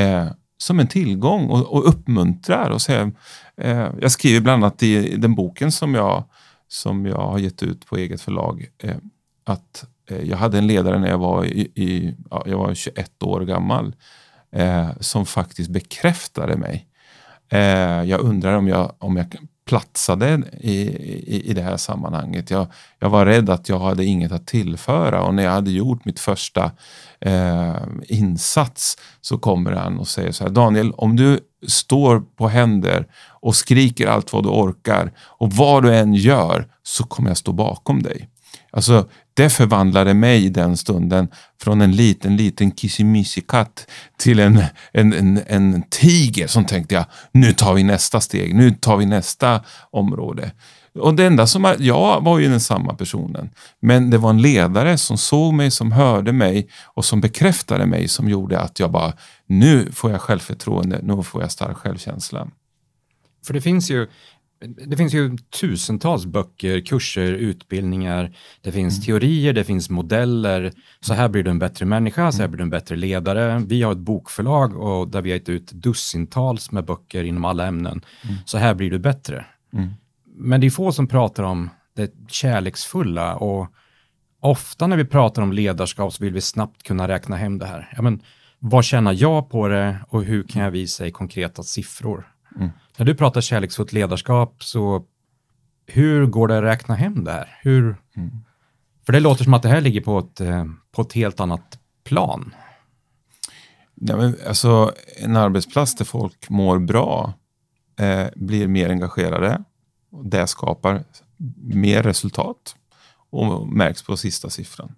Eh, 0.00 0.26
som 0.58 0.80
en 0.80 0.86
tillgång 0.86 1.46
och, 1.46 1.72
och 1.72 1.88
uppmuntrar. 1.88 2.70
Och 2.70 2.82
säger, 2.82 3.12
eh, 3.56 3.88
jag 4.00 4.10
skriver 4.10 4.40
bland 4.40 4.64
annat 4.64 4.82
i 4.82 5.16
den 5.16 5.34
boken 5.34 5.72
som 5.72 5.94
jag, 5.94 6.24
som 6.68 7.06
jag 7.06 7.28
har 7.28 7.38
gett 7.38 7.62
ut 7.62 7.86
på 7.86 7.96
eget 7.96 8.20
förlag 8.20 8.66
eh, 8.82 8.96
att 9.44 9.84
eh, 10.10 10.22
jag 10.22 10.36
hade 10.36 10.58
en 10.58 10.66
ledare 10.66 10.98
när 10.98 11.08
jag 11.08 11.18
var, 11.18 11.44
i, 11.44 11.60
i 11.60 12.14
ja, 12.30 12.44
jag 12.46 12.58
var 12.58 12.74
21 12.74 13.22
år 13.22 13.40
gammal 13.40 13.94
eh, 14.52 14.90
som 15.00 15.26
faktiskt 15.26 15.70
bekräftade 15.70 16.56
mig 16.56 16.89
Eh, 17.50 18.02
jag 18.02 18.20
undrar 18.20 18.54
om 18.54 18.68
jag, 18.68 18.92
om 18.98 19.16
jag 19.16 19.36
platsade 19.70 20.42
i, 20.60 20.80
i, 21.26 21.50
i 21.50 21.54
det 21.54 21.62
här 21.62 21.76
sammanhanget. 21.76 22.50
Jag, 22.50 22.66
jag 22.98 23.10
var 23.10 23.26
rädd 23.26 23.50
att 23.50 23.68
jag 23.68 23.78
hade 23.78 24.04
inget 24.04 24.32
att 24.32 24.46
tillföra 24.46 25.22
och 25.22 25.34
när 25.34 25.42
jag 25.42 25.50
hade 25.50 25.70
gjort 25.70 26.04
mitt 26.04 26.20
första 26.20 26.70
eh, 27.20 27.76
insats 28.08 28.98
så 29.20 29.38
kommer 29.38 29.72
han 29.72 29.98
och 29.98 30.08
säger 30.08 30.32
så 30.32 30.44
här 30.44 30.50
Daniel, 30.50 30.92
om 30.92 31.16
du 31.16 31.40
står 31.68 32.20
på 32.20 32.48
händer 32.48 33.06
och 33.40 33.56
skriker 33.56 34.06
allt 34.06 34.32
vad 34.32 34.44
du 34.44 34.48
orkar 34.48 35.12
och 35.18 35.52
vad 35.52 35.82
du 35.82 35.96
än 35.96 36.14
gör 36.14 36.66
så 36.82 37.04
kommer 37.04 37.30
jag 37.30 37.36
stå 37.36 37.52
bakom 37.52 38.02
dig. 38.02 38.28
Alltså, 38.70 39.08
det 39.40 39.50
förvandlade 39.50 40.14
mig 40.14 40.44
i 40.44 40.48
den 40.48 40.76
stunden 40.76 41.28
från 41.62 41.80
en 41.80 41.92
liten, 41.92 42.36
liten 42.36 42.70
kissimissikatt 42.70 43.86
till 44.16 44.40
en, 44.40 44.64
en, 44.92 45.12
en, 45.12 45.40
en 45.46 45.82
tiger 45.90 46.46
som 46.46 46.64
tänkte 46.64 46.94
jag, 46.94 47.04
nu 47.32 47.52
tar 47.52 47.74
vi 47.74 47.82
nästa 47.82 48.20
steg, 48.20 48.54
nu 48.54 48.70
tar 48.70 48.96
vi 48.96 49.06
nästa 49.06 49.60
område. 49.90 50.52
Och 50.94 51.14
det 51.14 51.26
enda 51.26 51.46
som, 51.46 51.74
jag 51.78 52.24
var 52.24 52.38
ju 52.38 52.48
den 52.48 52.60
samma 52.60 52.94
personen, 52.94 53.50
men 53.80 54.10
det 54.10 54.18
var 54.18 54.30
en 54.30 54.42
ledare 54.42 54.98
som 54.98 55.18
såg 55.18 55.54
mig, 55.54 55.70
som 55.70 55.92
hörde 55.92 56.32
mig 56.32 56.68
och 56.94 57.04
som 57.04 57.20
bekräftade 57.20 57.86
mig 57.86 58.08
som 58.08 58.28
gjorde 58.28 58.60
att 58.60 58.80
jag 58.80 58.90
bara, 58.90 59.12
nu 59.46 59.92
får 59.92 60.10
jag 60.10 60.20
självförtroende, 60.20 61.00
nu 61.02 61.22
får 61.22 61.42
jag 61.42 61.52
stark 61.52 61.76
självkänsla. 61.76 62.48
För 63.46 63.54
det 63.54 63.60
finns 63.60 63.90
ju 63.90 64.08
det 64.86 64.96
finns 64.96 65.14
ju 65.14 65.36
tusentals 65.36 66.26
böcker, 66.26 66.80
kurser, 66.80 67.32
utbildningar. 67.32 68.36
Det 68.60 68.72
finns 68.72 68.96
mm. 68.96 69.04
teorier, 69.04 69.52
det 69.52 69.64
finns 69.64 69.90
modeller. 69.90 70.72
Så 71.00 71.14
här 71.14 71.28
blir 71.28 71.42
du 71.42 71.50
en 71.50 71.58
bättre 71.58 71.86
människa, 71.86 72.32
så 72.32 72.38
här 72.38 72.44
mm. 72.44 72.50
blir 72.50 72.58
du 72.58 72.62
en 72.62 72.70
bättre 72.70 72.96
ledare. 72.96 73.62
Vi 73.66 73.82
har 73.82 73.92
ett 73.92 73.98
bokförlag 73.98 74.76
och 74.76 75.08
där 75.08 75.22
vi 75.22 75.30
har 75.30 75.38
gett 75.38 75.48
ut 75.48 75.72
dussintals 75.72 76.72
med 76.72 76.84
böcker 76.84 77.24
inom 77.24 77.44
alla 77.44 77.66
ämnen. 77.66 78.02
Mm. 78.24 78.36
Så 78.44 78.58
här 78.58 78.74
blir 78.74 78.90
du 78.90 78.98
bättre. 78.98 79.44
Mm. 79.72 79.88
Men 80.36 80.60
det 80.60 80.66
är 80.66 80.70
få 80.70 80.92
som 80.92 81.06
pratar 81.06 81.42
om 81.42 81.70
det 81.96 82.12
kärleksfulla 82.28 83.36
och 83.36 83.68
ofta 84.40 84.86
när 84.86 84.96
vi 84.96 85.04
pratar 85.04 85.42
om 85.42 85.52
ledarskap 85.52 86.12
så 86.12 86.24
vill 86.24 86.32
vi 86.32 86.40
snabbt 86.40 86.82
kunna 86.82 87.08
räkna 87.08 87.36
hem 87.36 87.58
det 87.58 87.66
här. 87.66 87.92
Ja, 87.96 88.02
men, 88.02 88.22
vad 88.58 88.84
tjänar 88.84 89.12
jag 89.12 89.50
på 89.50 89.68
det 89.68 89.96
och 90.08 90.24
hur 90.24 90.42
kan 90.42 90.62
jag 90.62 90.70
visa 90.70 91.06
i 91.06 91.10
konkreta 91.10 91.62
siffror? 91.62 92.26
När 93.00 93.04
du 93.04 93.14
pratar 93.14 93.40
kärleksfullt 93.40 93.92
ledarskap, 93.92 94.64
så 94.64 95.04
hur 95.86 96.26
går 96.26 96.48
det 96.48 96.58
att 96.58 96.64
räkna 96.64 96.94
hem 96.94 97.24
det 97.24 97.32
här? 97.32 97.58
Hur, 97.62 97.96
mm. 98.16 98.30
För 99.06 99.12
det 99.12 99.20
låter 99.20 99.44
som 99.44 99.54
att 99.54 99.62
det 99.62 99.68
här 99.68 99.80
ligger 99.80 100.00
på 100.00 100.18
ett, 100.18 100.40
eh, 100.40 100.64
på 100.92 101.02
ett 101.02 101.12
helt 101.12 101.40
annat 101.40 101.78
plan. 102.04 102.54
Ja, 103.94 104.16
men 104.16 104.36
alltså, 104.46 104.94
en 105.18 105.36
arbetsplats 105.36 105.94
där 105.94 106.04
folk 106.04 106.50
mår 106.50 106.78
bra 106.78 107.32
eh, 108.00 108.26
blir 108.36 108.68
mer 108.68 108.90
engagerade. 108.90 109.64
Och 110.12 110.26
det 110.26 110.46
skapar 110.46 111.04
mer 111.56 112.02
resultat 112.02 112.76
och 113.30 113.68
märks 113.68 114.02
på 114.02 114.16
sista 114.16 114.50
siffran. 114.50 114.94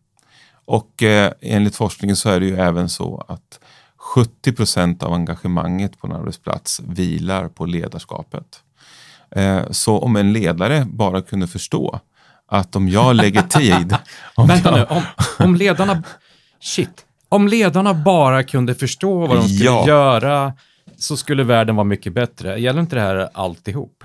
Och 0.65 1.03
eh, 1.03 1.33
enligt 1.41 1.77
forskningen 1.77 2.17
så 2.17 2.29
är 2.31 2.41
det 2.41 2.47
ju 2.47 2.57
även 2.57 2.89
så 2.89 3.25
att 3.29 3.61
70 4.03 4.53
procent 4.53 5.03
av 5.03 5.13
engagemanget 5.13 6.01
på 6.01 6.07
en 6.07 6.13
arbetsplats 6.13 6.81
vilar 6.87 7.49
på 7.49 7.67
ledarskapet. 7.67 8.47
Eh, 9.37 9.63
så 9.71 9.99
om 9.99 10.17
en 10.17 10.33
ledare 10.33 10.87
bara 10.91 11.23
kunde 11.23 11.47
förstå 11.47 12.01
att 12.49 12.77
om 12.77 12.89
jag 12.89 13.17
lägger 13.17 13.43
tid... 13.43 13.97
Om 14.35 14.49
Vänta 14.49 14.79
jag... 14.79 14.91
nu, 14.91 14.97
om, 14.97 15.03
om 15.39 15.57
ledarna... 15.57 16.03
Shit. 16.61 17.07
Om 17.29 17.49
ledarna 17.49 17.95
bara 17.95 18.43
kunde 18.43 18.75
förstå 18.75 19.27
vad 19.27 19.37
de 19.37 19.49
skulle 19.49 19.65
ja. 19.65 19.87
göra 19.87 20.53
så 20.99 21.17
skulle 21.17 21.45
världen 21.45 21.77
vara 21.77 21.85
mycket 21.85 22.13
bättre. 22.13 22.61
Gäller 22.61 22.81
inte 22.81 22.97
det 22.97 23.03
här 23.03 23.29
alltihop? 23.35 24.05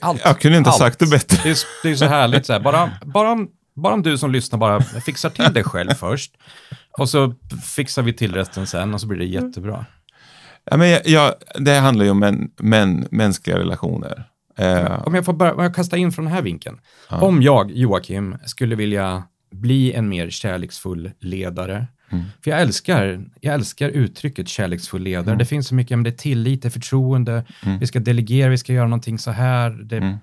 Allt, 0.00 0.20
jag 0.24 0.40
kunde 0.40 0.58
inte 0.58 0.70
allt. 0.70 0.78
sagt 0.78 0.98
det 0.98 1.06
bättre. 1.06 1.38
Det 1.42 1.50
är, 1.50 1.58
det 1.82 1.90
är 1.90 1.94
så 1.94 2.04
härligt, 2.04 2.46
så 2.46 2.52
här. 2.52 2.60
Bara, 2.60 2.90
bara, 3.04 3.36
bara 3.74 3.94
om 3.94 4.02
du 4.02 4.18
som 4.18 4.32
lyssnar 4.32 4.58
bara 4.58 4.80
fixar 4.80 5.30
till 5.30 5.52
dig 5.52 5.64
själv 5.64 5.90
först 5.98 6.32
och 6.98 7.08
så 7.08 7.34
fixar 7.74 8.02
vi 8.02 8.12
till 8.12 8.34
resten 8.34 8.66
sen 8.66 8.94
och 8.94 9.00
så 9.00 9.06
blir 9.06 9.18
det 9.18 9.24
jättebra. 9.24 9.86
Ja, 10.64 10.76
men 10.76 11.00
jag, 11.04 11.34
det 11.58 11.74
handlar 11.74 12.04
ju 12.04 12.10
om 12.10 12.18
män, 12.18 12.50
män, 12.56 13.08
mänskliga 13.10 13.58
relationer. 13.58 14.24
Eh. 14.58 15.06
Om 15.06 15.14
jag 15.14 15.24
får 15.24 15.32
bara, 15.32 15.62
jag 15.62 15.74
kasta 15.74 15.96
in 15.96 16.12
från 16.12 16.24
den 16.24 16.34
här 16.34 16.42
vinkeln. 16.42 16.80
Ja. 17.10 17.20
Om 17.20 17.42
jag, 17.42 17.70
Joakim, 17.70 18.36
skulle 18.44 18.74
vilja 18.76 19.22
bli 19.50 19.92
en 19.92 20.08
mer 20.08 20.30
kärleksfull 20.30 21.10
ledare, 21.20 21.86
Mm. 22.12 22.24
För 22.44 22.50
jag 22.50 22.60
älskar, 22.60 23.24
jag 23.40 23.54
älskar 23.54 23.88
uttrycket 23.88 24.48
kärleksfull 24.48 25.02
ledare. 25.02 25.24
Mm. 25.24 25.38
Det 25.38 25.44
finns 25.44 25.68
så 25.68 25.74
mycket, 25.74 25.98
men 25.98 26.02
det 26.02 26.10
är 26.10 26.16
tillit, 26.16 26.62
det 26.62 26.68
är 26.68 26.70
förtroende, 26.70 27.44
mm. 27.62 27.78
vi 27.78 27.86
ska 27.86 28.00
delegera, 28.00 28.50
vi 28.50 28.58
ska 28.58 28.72
göra 28.72 28.86
någonting 28.86 29.18
så 29.18 29.30
här. 29.30 29.70
Det, 29.70 30.18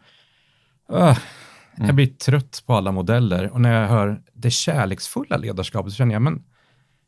uh, 1.79 1.86
jag 1.86 1.95
blir 1.95 2.07
trött 2.07 2.63
på 2.65 2.74
alla 2.74 2.91
modeller 2.91 3.50
och 3.50 3.62
när 3.62 3.81
jag 3.81 3.88
hör 3.88 4.21
det 4.33 4.51
kärleksfulla 4.51 5.38
ledarskapet 5.38 5.91
så 5.91 5.95
känner 5.95 6.13
jag, 6.13 6.21
men 6.21 6.43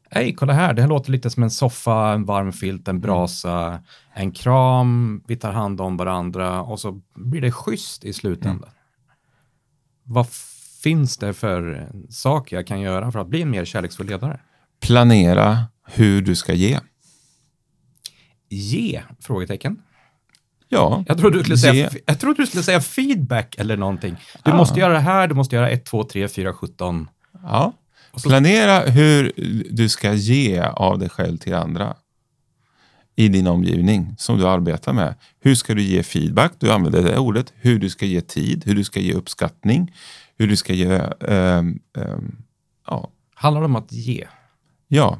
hej, 0.09 0.33
kolla 0.33 0.53
här, 0.53 0.73
det 0.73 0.81
här 0.81 0.89
låter 0.89 1.11
lite 1.11 1.29
som 1.29 1.43
en 1.43 1.51
soffa, 1.51 2.13
en 2.13 2.25
varm 2.25 2.51
filt, 2.51 2.87
en 2.87 3.01
brasa, 3.01 3.83
en 4.13 4.31
kram, 4.31 5.23
vi 5.27 5.35
tar 5.35 5.51
hand 5.51 5.81
om 5.81 5.97
varandra 5.97 6.61
och 6.61 6.79
så 6.79 7.01
blir 7.15 7.41
det 7.41 7.51
schysst 7.51 8.05
i 8.05 8.13
slutändan. 8.13 8.69
Mm. 8.69 8.75
Vad 10.03 10.27
finns 10.83 11.17
det 11.17 11.33
för 11.33 11.89
saker 12.09 12.55
jag 12.55 12.67
kan 12.67 12.81
göra 12.81 13.11
för 13.11 13.19
att 13.19 13.27
bli 13.27 13.41
en 13.41 13.49
mer 13.49 13.65
kärleksfull 13.65 14.07
ledare? 14.07 14.39
Planera 14.81 15.65
hur 15.87 16.21
du 16.21 16.35
ska 16.35 16.53
ge. 16.53 16.79
Ge? 18.49 19.03
Frågetecken. 19.19 19.81
Ja. 20.73 21.03
Jag 21.07 21.17
trodde, 21.17 21.37
du 21.37 21.43
skulle 21.43 21.57
säga, 21.57 21.89
jag 22.05 22.19
trodde 22.19 22.41
du 22.41 22.47
skulle 22.47 22.63
säga 22.63 22.81
feedback 22.81 23.55
eller 23.57 23.77
någonting. 23.77 24.15
Du 24.43 24.51
ja. 24.51 24.57
måste 24.57 24.79
göra 24.79 24.93
det 24.93 24.99
här, 24.99 25.27
du 25.27 25.35
måste 25.35 25.55
göra 25.55 25.69
1, 25.69 25.85
2, 25.85 26.03
3, 26.03 26.27
4, 26.27 26.53
17. 26.53 27.07
Ja. 27.43 27.73
Planera 28.23 28.79
hur 28.79 29.31
du 29.69 29.89
ska 29.89 30.13
ge 30.13 30.61
av 30.61 30.99
dig 30.99 31.09
själv 31.09 31.37
till 31.37 31.53
andra 31.53 31.95
i 33.15 33.27
din 33.27 33.47
omgivning 33.47 34.15
som 34.17 34.37
du 34.37 34.47
arbetar 34.47 34.93
med. 34.93 35.15
Hur 35.39 35.55
ska 35.55 35.73
du 35.73 35.81
ge 35.81 36.03
feedback? 36.03 36.51
Du 36.59 36.71
använder 36.71 37.03
det 37.03 37.17
ordet. 37.17 37.53
Hur 37.55 37.79
du 37.79 37.89
ska 37.89 38.05
ge 38.05 38.21
tid, 38.21 38.63
hur 38.65 38.75
du 38.75 38.83
ska 38.83 38.99
ge 38.99 39.13
uppskattning, 39.13 39.93
hur 40.37 40.47
du 40.47 40.55
ska 40.55 40.73
ge... 40.73 41.01
Um, 41.19 41.79
um, 41.93 42.37
ja. 42.87 43.09
Handlar 43.33 43.61
det 43.61 43.65
om 43.65 43.75
att 43.75 43.91
ge? 43.91 44.27
Ja. 44.87 45.19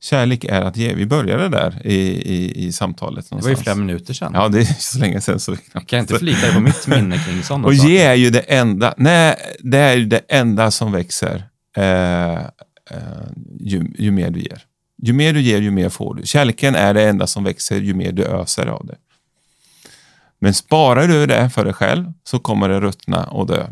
Kärlek 0.00 0.44
är 0.44 0.62
att 0.62 0.76
ge. 0.76 0.94
Vi 0.94 1.06
började 1.06 1.48
där 1.48 1.86
i, 1.86 1.94
i, 2.34 2.66
i 2.66 2.72
samtalet. 2.72 3.30
Någonstans. 3.30 3.44
Det 3.44 3.50
var 3.50 3.58
ju 3.58 3.62
flera 3.62 3.76
minuter 3.76 4.14
sedan. 4.14 4.32
Ja, 4.34 4.48
det 4.48 4.60
är 4.60 4.64
så 4.64 4.98
länge 4.98 5.20
sedan. 5.20 5.40
Så 5.40 5.56
jag 5.72 5.86
kan 5.86 5.98
inte 5.98 6.18
förlita 6.18 6.52
på 6.52 6.60
mitt 6.60 6.86
minne 6.86 7.18
kring 7.18 7.42
sådana 7.42 7.66
Och 7.66 7.74
ge 7.74 8.02
är 8.02 8.14
ju 8.14 8.30
det 8.30 8.40
enda, 8.40 8.94
nej, 8.96 9.36
det 9.58 9.78
är 9.78 9.96
ju 9.96 10.04
det 10.04 10.20
enda 10.28 10.70
som 10.70 10.92
växer 10.92 11.44
eh, 11.76 12.32
eh, 12.32 12.40
ju, 13.60 13.92
ju 13.98 14.10
mer 14.10 14.30
du 14.30 14.40
ger. 14.40 14.62
Ju 15.02 15.12
mer 15.12 15.32
du 15.32 15.40
ger, 15.40 15.60
ju 15.60 15.70
mer 15.70 15.88
får 15.88 16.14
du. 16.14 16.26
Kärleken 16.26 16.74
är 16.74 16.94
det 16.94 17.08
enda 17.08 17.26
som 17.26 17.44
växer 17.44 17.80
ju 17.80 17.94
mer 17.94 18.12
du 18.12 18.24
öser 18.24 18.66
av 18.66 18.86
det. 18.86 18.96
Men 20.40 20.54
sparar 20.54 21.08
du 21.08 21.26
det 21.26 21.50
för 21.50 21.64
dig 21.64 21.74
själv 21.74 22.12
så 22.24 22.38
kommer 22.38 22.68
det 22.68 22.80
ruttna 22.80 23.24
och 23.24 23.46
dö. 23.46 23.66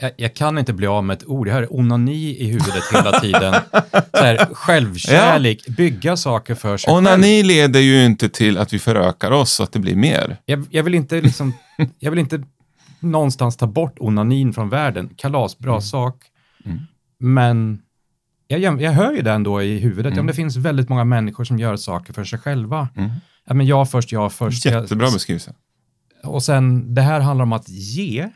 Jag, 0.00 0.12
jag, 0.16 0.34
kan 0.34 0.58
inte 0.58 0.72
bli 0.72 0.86
av 0.86 1.04
med 1.04 1.16
ett 1.16 1.28
ord. 1.28 1.48
Jag 1.48 1.54
har 1.54 1.74
onani 1.74 2.36
i 2.38 2.46
huvudet 2.46 2.84
hela 2.92 3.20
tiden. 3.20 3.54
Så 3.92 4.24
här, 4.24 4.54
självkärlek, 4.54 5.62
ja. 5.66 5.74
bygga 5.76 6.16
saker 6.16 6.54
för 6.54 6.76
sig 6.76 6.94
Onani 6.94 7.22
själv. 7.22 7.46
leder 7.46 7.80
ju 7.80 8.04
inte 8.04 8.28
till 8.28 8.58
att 8.58 8.72
vi 8.72 8.78
förökar 8.78 9.30
oss 9.30 9.52
så 9.52 9.62
att 9.62 9.72
det 9.72 9.78
blir 9.78 9.96
mer. 9.96 10.36
Jag, 10.44 10.66
jag, 10.70 10.82
vill 10.82 10.94
inte 10.94 11.20
liksom, 11.20 11.52
jag 11.98 12.10
vill 12.10 12.20
inte 12.20 12.42
någonstans 13.00 13.56
ta 13.56 13.66
bort 13.66 13.98
onanin 13.98 14.52
från 14.52 14.68
världen. 14.68 15.10
Kalas, 15.16 15.58
bra 15.58 15.72
mm. 15.72 15.82
sak. 15.82 16.22
Mm. 16.64 16.78
Men 17.18 17.82
jag, 18.46 18.82
jag 18.82 18.92
hör 18.92 19.12
ju 19.12 19.22
det 19.22 19.32
ändå 19.32 19.62
i 19.62 19.78
huvudet. 19.78 20.12
Mm. 20.12 20.24
Ja, 20.24 20.32
det 20.32 20.36
finns 20.36 20.56
väldigt 20.56 20.88
många 20.88 21.04
människor 21.04 21.44
som 21.44 21.58
gör 21.58 21.76
saker 21.76 22.12
för 22.12 22.24
sig 22.24 22.38
själva. 22.38 22.88
Mm. 22.96 23.10
Ja, 23.46 23.54
men 23.54 23.66
jag 23.66 23.90
först, 23.90 24.12
jag 24.12 24.32
först. 24.32 24.64
Jättebra 24.64 25.10
beskrivelse. 25.10 25.54
Och 26.24 26.42
sen, 26.42 26.94
det 26.94 27.02
här 27.02 27.20
handlar 27.20 27.42
om 27.42 27.52
att 27.52 27.68
ge. 27.68 28.28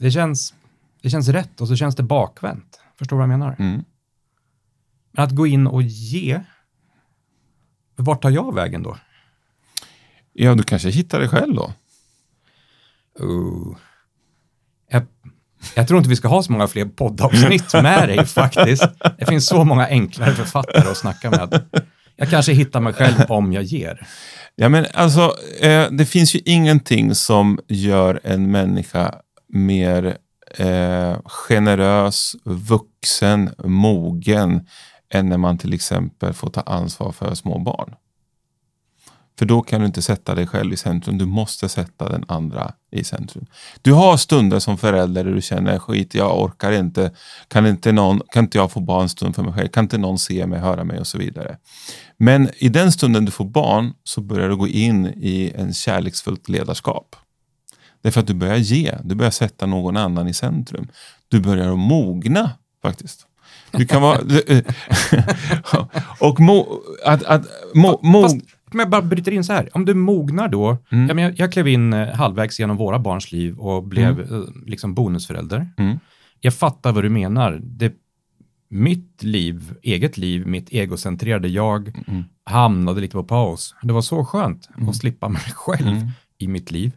Det 0.00 0.10
känns, 0.10 0.54
det 1.02 1.10
känns 1.10 1.28
rätt 1.28 1.60
och 1.60 1.68
så 1.68 1.76
känns 1.76 1.96
det 1.96 2.02
bakvänt. 2.02 2.80
Förstår 2.98 3.16
du 3.16 3.18
vad 3.18 3.30
jag 3.30 3.38
menar? 3.38 3.56
Mm. 3.58 3.84
Men 5.12 5.24
att 5.24 5.30
gå 5.30 5.46
in 5.46 5.66
och 5.66 5.82
ge, 5.82 6.40
vart 7.96 8.22
tar 8.22 8.30
jag 8.30 8.54
vägen 8.54 8.82
då? 8.82 8.96
Ja, 10.32 10.54
du 10.54 10.62
kanske 10.62 10.90
hittar 10.90 11.18
dig 11.20 11.28
själv 11.28 11.54
då? 11.54 11.72
Uh. 13.20 13.76
Jag, 14.90 15.02
jag, 15.74 15.88
tror 15.88 15.98
inte 15.98 16.10
vi 16.10 16.16
ska 16.16 16.28
ha 16.28 16.42
så 16.42 16.52
många 16.52 16.68
fler 16.68 16.84
poddavsnitt 16.84 17.72
med 17.72 18.08
dig 18.08 18.26
faktiskt. 18.26 18.88
Det 19.18 19.26
finns 19.26 19.46
så 19.46 19.64
många 19.64 19.86
enklare 19.86 20.34
författare 20.34 20.90
att 20.90 20.96
snacka 20.96 21.30
med. 21.30 21.64
Jag 22.16 22.30
kanske 22.30 22.52
hittar 22.52 22.80
mig 22.80 22.92
själv 22.92 23.16
om 23.28 23.52
jag 23.52 23.62
ger. 23.62 24.06
Ja, 24.54 24.68
men 24.68 24.86
alltså, 24.94 25.36
eh, 25.60 25.90
det 25.90 26.06
finns 26.06 26.34
ju 26.34 26.40
ingenting 26.44 27.14
som 27.14 27.58
gör 27.68 28.20
en 28.24 28.50
människa 28.50 29.14
mer 29.52 30.16
eh, 30.58 31.16
generös, 31.24 32.36
vuxen, 32.44 33.50
mogen 33.64 34.66
än 35.14 35.28
när 35.28 35.38
man 35.38 35.58
till 35.58 35.74
exempel 35.74 36.32
får 36.32 36.50
ta 36.50 36.60
ansvar 36.60 37.12
för 37.12 37.34
små 37.34 37.58
barn. 37.58 37.94
För 39.40 39.46
då 39.46 39.62
kan 39.62 39.80
du 39.80 39.86
inte 39.86 40.02
sätta 40.02 40.34
dig 40.34 40.46
själv 40.46 40.72
i 40.72 40.76
centrum. 40.76 41.18
Du 41.18 41.26
måste 41.26 41.68
sätta 41.68 42.08
den 42.08 42.24
andra 42.28 42.72
i 42.90 43.04
centrum. 43.04 43.46
Du 43.82 43.92
har 43.92 44.16
stunder 44.16 44.58
som 44.58 44.78
förälder 44.78 45.24
där 45.24 45.32
du 45.32 45.42
känner 45.42 45.78
skit, 45.78 46.14
jag 46.14 46.42
orkar 46.42 46.72
inte. 46.72 47.12
Kan 47.48 47.66
inte, 47.66 47.92
någon, 47.92 48.20
kan 48.32 48.44
inte 48.44 48.58
jag 48.58 48.72
få 48.72 48.80
bara 48.80 49.02
en 49.02 49.08
stund 49.08 49.34
för 49.34 49.42
mig 49.42 49.52
själv? 49.52 49.68
Kan 49.68 49.84
inte 49.84 49.98
någon 49.98 50.18
se 50.18 50.46
mig, 50.46 50.60
höra 50.60 50.84
mig 50.84 50.98
och 50.98 51.06
så 51.06 51.18
vidare. 51.18 51.56
Men 52.16 52.50
i 52.58 52.68
den 52.68 52.92
stunden 52.92 53.24
du 53.24 53.30
får 53.30 53.44
barn 53.44 53.92
så 54.04 54.20
börjar 54.20 54.48
du 54.48 54.56
gå 54.56 54.68
in 54.68 55.06
i 55.06 55.52
en 55.56 55.74
kärleksfullt 55.74 56.48
ledarskap. 56.48 57.16
Det 58.02 58.08
är 58.08 58.12
för 58.12 58.20
att 58.20 58.26
du 58.26 58.34
börjar 58.34 58.56
ge, 58.56 58.94
du 59.04 59.14
börjar 59.14 59.30
sätta 59.30 59.66
någon 59.66 59.96
annan 59.96 60.28
i 60.28 60.34
centrum. 60.34 60.88
Du 61.28 61.40
börjar 61.40 61.76
mogna 61.76 62.50
faktiskt. 62.82 63.26
Du 63.70 63.86
kan 63.86 64.02
vara... 64.02 64.18
och 66.20 66.40
mo, 66.40 66.80
att, 67.04 67.22
att, 67.22 67.46
mo, 67.74 68.00
mo, 68.02 68.22
Fast, 68.22 68.36
om 68.72 68.78
jag 68.78 68.90
bara 68.90 69.02
bryter 69.02 69.32
in 69.32 69.44
så 69.44 69.52
här, 69.52 69.68
om 69.72 69.84
du 69.84 69.94
mognar 69.94 70.48
då, 70.48 70.78
mm. 70.90 71.18
jag, 71.18 71.38
jag 71.38 71.52
klev 71.52 71.68
in 71.68 71.92
eh, 71.92 72.14
halvvägs 72.14 72.60
genom 72.60 72.76
våra 72.76 72.98
barns 72.98 73.32
liv 73.32 73.58
och 73.58 73.84
blev 73.84 74.20
mm. 74.20 74.34
Eh, 74.34 74.48
liksom 74.66 74.94
bonusförälder. 74.94 75.68
Mm. 75.76 75.98
Jag 76.40 76.54
fattar 76.54 76.92
vad 76.92 77.04
du 77.04 77.08
menar. 77.08 77.60
Det, 77.62 77.92
mitt 78.68 79.22
liv, 79.22 79.74
eget 79.82 80.16
liv, 80.16 80.46
mitt 80.46 80.72
egocentrerade 80.72 81.48
jag 81.48 81.88
mm. 82.08 82.24
hamnade 82.44 83.00
lite 83.00 83.12
på 83.12 83.24
paus. 83.24 83.74
Det 83.82 83.92
var 83.92 84.02
så 84.02 84.24
skönt 84.24 84.68
mm. 84.76 84.88
att 84.88 84.96
slippa 84.96 85.28
mig 85.28 85.42
själv 85.54 85.88
mm. 85.88 86.08
i 86.38 86.48
mitt 86.48 86.70
liv. 86.70 86.92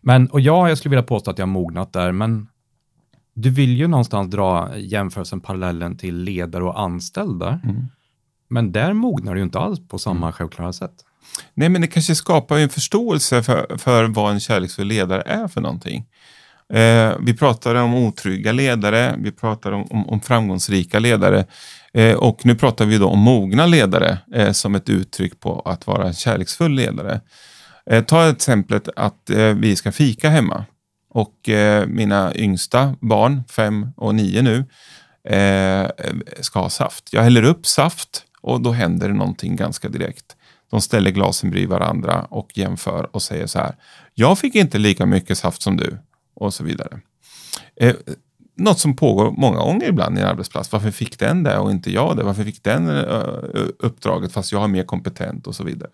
Men, 0.00 0.30
och 0.30 0.40
ja, 0.40 0.68
jag 0.68 0.78
skulle 0.78 0.90
vilja 0.90 1.02
påstå 1.02 1.30
att 1.30 1.38
jag 1.38 1.46
har 1.46 1.52
mognat 1.52 1.92
där, 1.92 2.12
men 2.12 2.48
du 3.34 3.50
vill 3.50 3.76
ju 3.76 3.86
någonstans 3.86 4.30
dra 4.30 4.76
jämförelsen, 4.76 5.40
parallellen 5.40 5.96
till 5.96 6.16
ledare 6.16 6.64
och 6.64 6.80
anställda. 6.80 7.60
Mm. 7.64 7.86
Men 8.48 8.72
där 8.72 8.92
mognar 8.92 9.34
du 9.34 9.40
ju 9.40 9.44
inte 9.44 9.58
alls 9.58 9.88
på 9.88 9.98
samma 9.98 10.26
mm. 10.26 10.32
självklara 10.32 10.72
sätt. 10.72 11.04
Nej, 11.54 11.68
men 11.68 11.80
det 11.80 11.86
kanske 11.86 12.14
skapar 12.14 12.58
en 12.58 12.68
förståelse 12.68 13.42
för, 13.42 13.78
för 13.78 14.04
vad 14.04 14.32
en 14.32 14.40
kärleksfull 14.40 14.86
ledare 14.86 15.22
är 15.22 15.48
för 15.48 15.60
någonting. 15.60 16.06
Eh, 16.72 17.12
vi 17.20 17.36
pratade 17.36 17.80
om 17.80 17.94
otrygga 17.94 18.52
ledare, 18.52 19.16
vi 19.18 19.32
pratade 19.32 19.76
om, 19.76 19.86
om, 19.90 20.08
om 20.08 20.20
framgångsrika 20.20 20.98
ledare 20.98 21.46
eh, 21.92 22.14
och 22.14 22.46
nu 22.46 22.54
pratar 22.54 22.86
vi 22.86 22.98
då 22.98 23.08
om 23.08 23.18
mogna 23.18 23.66
ledare 23.66 24.18
eh, 24.34 24.52
som 24.52 24.74
ett 24.74 24.88
uttryck 24.88 25.40
på 25.40 25.60
att 25.60 25.86
vara 25.86 26.06
en 26.06 26.14
kärleksfull 26.14 26.72
ledare. 26.72 27.20
Eh, 27.90 28.04
ta 28.04 28.30
exemplet 28.30 28.88
att 28.96 29.30
eh, 29.30 29.54
vi 29.54 29.76
ska 29.76 29.92
fika 29.92 30.30
hemma 30.30 30.64
och 31.10 31.48
eh, 31.48 31.86
mina 31.86 32.34
yngsta 32.34 32.94
barn, 33.00 33.42
fem 33.50 33.86
och 33.96 34.14
nio 34.14 34.42
nu, 34.42 34.64
eh, 35.34 35.90
ska 36.40 36.60
ha 36.60 36.70
saft. 36.70 37.12
Jag 37.12 37.22
häller 37.22 37.42
upp 37.42 37.66
saft 37.66 38.24
och 38.40 38.60
då 38.60 38.70
händer 38.70 39.08
det 39.08 39.14
någonting 39.14 39.56
ganska 39.56 39.88
direkt. 39.88 40.36
De 40.70 40.80
ställer 40.80 41.10
glasen 41.10 41.50
bredvid 41.50 41.68
varandra 41.68 42.26
och 42.30 42.50
jämför 42.54 43.08
och 43.16 43.22
säger 43.22 43.46
så 43.46 43.58
här. 43.58 43.74
Jag 44.14 44.38
fick 44.38 44.54
inte 44.54 44.78
lika 44.78 45.06
mycket 45.06 45.38
saft 45.38 45.62
som 45.62 45.76
du 45.76 45.98
och 46.34 46.54
så 46.54 46.64
vidare. 46.64 47.00
Eh, 47.76 47.94
något 48.56 48.78
som 48.78 48.96
pågår 48.96 49.30
många 49.30 49.58
gånger 49.58 49.88
ibland 49.88 50.18
i 50.18 50.20
en 50.20 50.26
arbetsplats. 50.26 50.72
Varför 50.72 50.90
fick 50.90 51.18
den 51.18 51.42
det 51.42 51.58
och 51.58 51.70
inte 51.70 51.92
jag 51.92 52.16
det? 52.16 52.22
Varför 52.22 52.44
fick 52.44 52.62
den 52.62 52.88
eh, 52.88 53.66
uppdraget 53.78 54.32
fast 54.32 54.52
jag 54.52 54.58
har 54.58 54.68
mer 54.68 54.84
kompetent 54.84 55.46
och 55.46 55.54
så 55.54 55.64
vidare. 55.64 55.90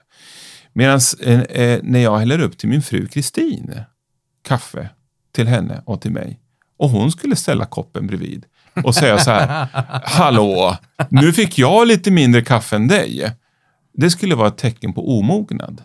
Medan 0.75 1.01
eh, 1.21 1.41
eh, 1.41 1.81
när 1.83 2.01
jag 2.01 2.19
häller 2.19 2.41
upp 2.41 2.59
till 2.59 2.69
min 2.69 2.83
fru 2.83 3.07
Kristin 3.07 3.81
kaffe 4.43 4.89
till 5.33 5.49
henne 5.49 5.83
och 5.85 6.01
till 6.01 6.13
mig 6.13 6.41
och 6.77 6.91
hon 6.91 7.13
skulle 7.13 7.37
ställa 7.37 7.67
koppen 7.67 8.07
bredvid 8.07 8.45
och 8.85 8.95
säga 8.95 9.19
så 9.19 9.31
här. 9.31 9.69
Hallå, 10.05 10.77
nu 11.09 11.33
fick 11.33 11.59
jag 11.59 11.87
lite 11.87 12.11
mindre 12.11 12.43
kaffe 12.43 12.77
än 12.77 12.89
dig. 12.89 13.33
Det 13.93 14.11
skulle 14.11 14.35
vara 14.35 14.49
ett 14.49 14.57
tecken 14.57 14.93
på 14.93 15.19
omognad. 15.19 15.83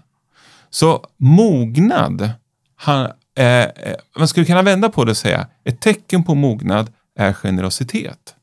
Så 0.69 1.05
mognad 1.17 2.29
han, 2.75 3.11
eh, 3.37 3.45
eh, 3.45 3.95
man 4.17 4.27
skulle 4.27 4.45
kunna 4.45 4.61
vända 4.61 4.89
på 4.89 5.05
det 5.05 5.11
och 5.11 5.17
säga 5.17 5.47
ett 5.63 5.81
tecken 5.81 6.23
på 6.23 6.35
mognad 6.35 6.91
är 7.15 7.33
generositet. 7.33 8.35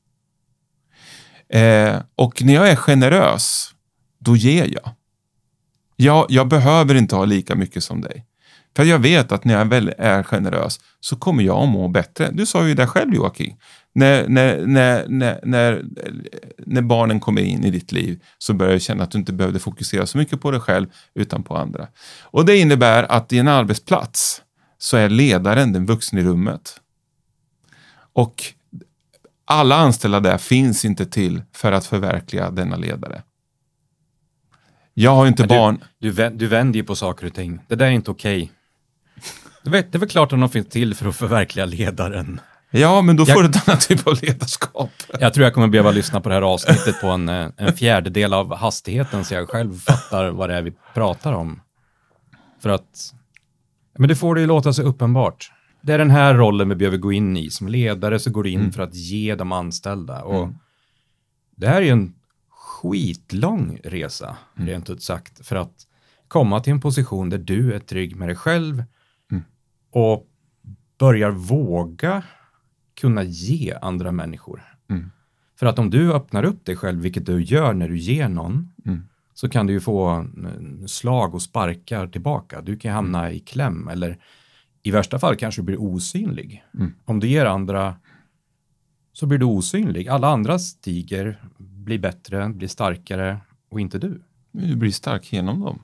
Eh, 1.49 1.97
och 2.15 2.43
när 2.43 2.55
jag 2.55 2.71
är 2.71 2.77
generös, 2.77 3.71
då 4.19 4.37
ger 4.37 4.65
jag 4.73 4.91
jag. 5.97 6.27
Jag 6.29 6.49
behöver 6.49 6.95
inte 6.95 7.17
ha 7.17 7.25
lika 7.25 7.55
mycket 7.55 7.85
som 7.85 8.01
dig. 8.01 8.27
För 8.77 8.85
jag 8.85 8.99
vet 8.99 9.33
att 9.33 9.45
när 9.45 9.55
jag 9.55 9.65
väl 9.65 9.95
är 9.99 10.23
generös 10.23 10.81
så 11.01 11.17
kommer 11.17 11.43
jag 11.43 11.63
att 11.63 11.69
må 11.69 11.89
bättre. 11.89 12.31
Du 12.33 12.47
sa 12.47 12.67
ju 12.67 12.75
det 12.75 12.87
själv 12.87 13.15
Joakim. 13.15 13.57
När, 13.95 14.29
när, 14.29 14.67
när, 14.67 15.09
när, 15.09 15.41
när, 15.43 15.85
när 16.67 16.83
barnen 16.83 17.21
kommer 17.21 17.43
in 17.43 17.65
i 17.65 17.71
ditt 17.71 17.93
liv 17.93 18.21
så 18.39 18.55
börjar 18.55 18.73
du 18.73 18.81
känna 18.81 19.05
att 19.05 19.11
du 19.11 19.19
inte 19.19 19.33
behövde 19.33 19.59
fokusera 19.59 20.07
så 20.07 20.19
mycket 20.19 20.41
på 20.41 20.51
dig 20.51 20.61
själv 20.61 20.87
utan 21.15 21.43
på 21.43 21.57
andra. 21.57 21.89
Och 22.23 22.45
det 22.45 22.57
innebär 22.57 23.13
att 23.13 23.33
i 23.33 23.39
en 23.39 23.49
arbetsplats 23.49 24.43
så 24.79 24.97
är 24.97 25.09
ledaren 25.09 25.73
den 25.73 25.87
vuxna 25.87 26.21
i 26.21 26.23
rummet. 26.23 26.81
Och 28.13 28.43
alla 29.45 29.77
anställda 29.77 30.21
där 30.21 30.39
finns 30.39 30.85
inte 30.85 31.07
till 31.07 31.43
för 31.53 31.73
att 31.73 31.87
förverkliga 31.87 32.51
denna 32.51 32.77
ledare. 32.77 33.23
Jag 34.99 35.15
har 35.15 35.27
inte 35.27 35.43
du, 35.43 35.49
barn. 35.49 35.85
Du, 35.99 36.31
du 36.31 36.47
vänder 36.47 36.77
ju 36.77 36.85
på 36.85 36.97
saker 36.97 37.27
och 37.27 37.35
ting. 37.35 37.61
Det 37.69 37.75
där 37.75 37.87
är 37.87 37.91
inte 37.91 38.11
okej. 38.11 38.53
Okay. 39.65 39.83
Det 39.83 39.95
är 39.95 39.99
väl 39.99 40.09
klart 40.09 40.33
att 40.33 40.41
de 40.41 40.49
finns 40.49 40.69
till 40.69 40.95
för 40.95 41.09
att 41.09 41.17
förverkliga 41.17 41.67
ledaren. 41.67 42.41
Ja, 42.71 43.03
men 43.03 43.17
då 43.17 43.27
får 43.27 43.43
du 43.43 43.49
ett 43.49 43.69
annat 43.69 43.81
typ 43.81 44.07
av 44.07 44.23
ledarskap. 44.23 44.91
Jag 45.21 45.35
tror 45.35 45.45
jag 45.45 45.55
kommer 45.55 45.69
behöva 45.69 45.91
lyssna 45.91 46.21
på 46.21 46.29
det 46.29 46.35
här 46.35 46.43
avsnittet 46.43 47.01
på 47.01 47.07
en, 47.07 47.29
eh, 47.29 47.49
en 47.57 47.73
fjärdedel 47.73 48.35
av 48.35 48.57
hastigheten 48.57 49.25
så 49.25 49.35
jag 49.35 49.49
själv 49.49 49.81
fattar 49.81 50.31
vad 50.31 50.51
det 50.51 50.57
är 50.57 50.63
vi 50.63 50.73
pratar 50.95 51.33
om. 51.33 51.61
För 52.63 52.71
att 52.71 53.13
men 53.99 54.09
det 54.09 54.17
får 54.17 54.35
det 54.35 54.41
ju 54.41 54.47
låta 54.47 54.73
så 54.73 54.83
uppenbart. 54.83 55.51
Det 55.81 55.93
är 55.93 55.99
den 55.99 56.11
här 56.11 56.35
rollen 56.35 56.69
vi 56.69 56.75
behöver 56.75 56.99
gå 56.99 57.13
in 57.13 57.37
i. 57.37 57.51
Som 57.51 57.69
ledare 57.69 58.19
så 58.19 58.31
går 58.31 58.43
du 58.43 58.51
in 58.51 58.61
mm. 58.61 58.73
för 58.73 58.83
att 58.83 58.95
ge 58.95 59.35
de 59.35 59.53
anställda. 59.53 60.23
Och 60.23 60.43
mm. 60.43 60.55
Det 61.57 61.69
här 61.69 61.77
är 61.77 61.81
ju 61.83 61.91
en 61.91 62.15
skitlång 62.77 63.81
resa, 63.85 64.37
mm. 64.57 64.69
rent 64.69 64.91
ut 64.91 65.03
sagt, 65.03 65.47
för 65.47 65.57
att 65.57 65.87
komma 66.29 66.61
till 66.61 66.73
en 66.73 66.81
position 66.81 67.31
där 67.31 67.39
du 67.39 67.75
är 67.75 67.79
trygg 67.79 68.17
med 68.17 68.29
dig 68.29 68.37
själv 68.37 68.85
mm. 69.31 69.45
och 69.91 70.27
börjar 70.99 71.31
våga 71.31 72.23
kunna 73.01 73.23
ge 73.23 73.75
andra 73.83 74.13
människor. 74.13 74.63
Mm. 74.91 75.11
För 75.59 75.67
att 75.67 75.79
om 75.79 75.91
du 75.91 76.13
öppnar 76.13 76.45
upp 76.45 76.65
dig 76.65 76.77
själv, 76.77 77.01
vilket 77.01 77.27
du 77.27 77.43
gör 77.43 77.75
när 77.75 77.89
du 77.89 77.99
ger 77.99 78.29
någon, 78.29 78.73
mm 78.87 79.03
så 79.37 79.49
kan 79.49 79.67
du 79.67 79.73
ju 79.73 79.81
få 79.81 80.27
slag 80.87 81.35
och 81.35 81.43
sparkar 81.43 82.07
tillbaka. 82.07 82.61
Du 82.61 82.77
kan 82.77 82.93
hamna 82.93 83.33
i 83.33 83.41
kläm 83.41 83.89
eller 83.89 84.19
i 84.83 84.91
värsta 84.91 85.19
fall 85.19 85.37
kanske 85.37 85.61
du 85.61 85.65
blir 85.65 85.81
osynlig. 85.81 86.65
Mm. 86.75 86.95
Om 87.05 87.21
du 87.21 87.29
ger 87.29 87.47
andra 87.47 87.97
så 89.13 89.27
blir 89.27 89.39
du 89.39 89.45
osynlig. 89.45 90.09
Alla 90.09 90.29
andra 90.29 90.59
stiger, 90.59 91.43
blir 91.87 91.99
bättre, 91.99 92.49
blir 92.49 92.69
starkare 92.69 93.41
och 93.69 93.81
inte 93.81 93.99
du. 93.99 94.23
Du 94.53 94.77
blir 94.77 94.91
stark 94.91 95.33
genom 95.33 95.61
dem. 95.61 95.83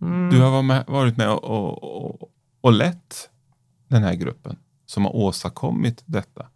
Mm. 0.00 0.30
Du 0.30 0.40
har 0.40 0.90
varit 0.92 1.16
med 1.16 1.30
och, 1.30 1.44
och, 1.44 2.22
och, 2.22 2.32
och 2.60 2.72
lett 2.72 3.30
den 3.88 4.02
här 4.02 4.14
gruppen 4.14 4.56
som 4.86 5.04
har 5.04 5.16
åstadkommit 5.16 6.02
detta. 6.06 6.46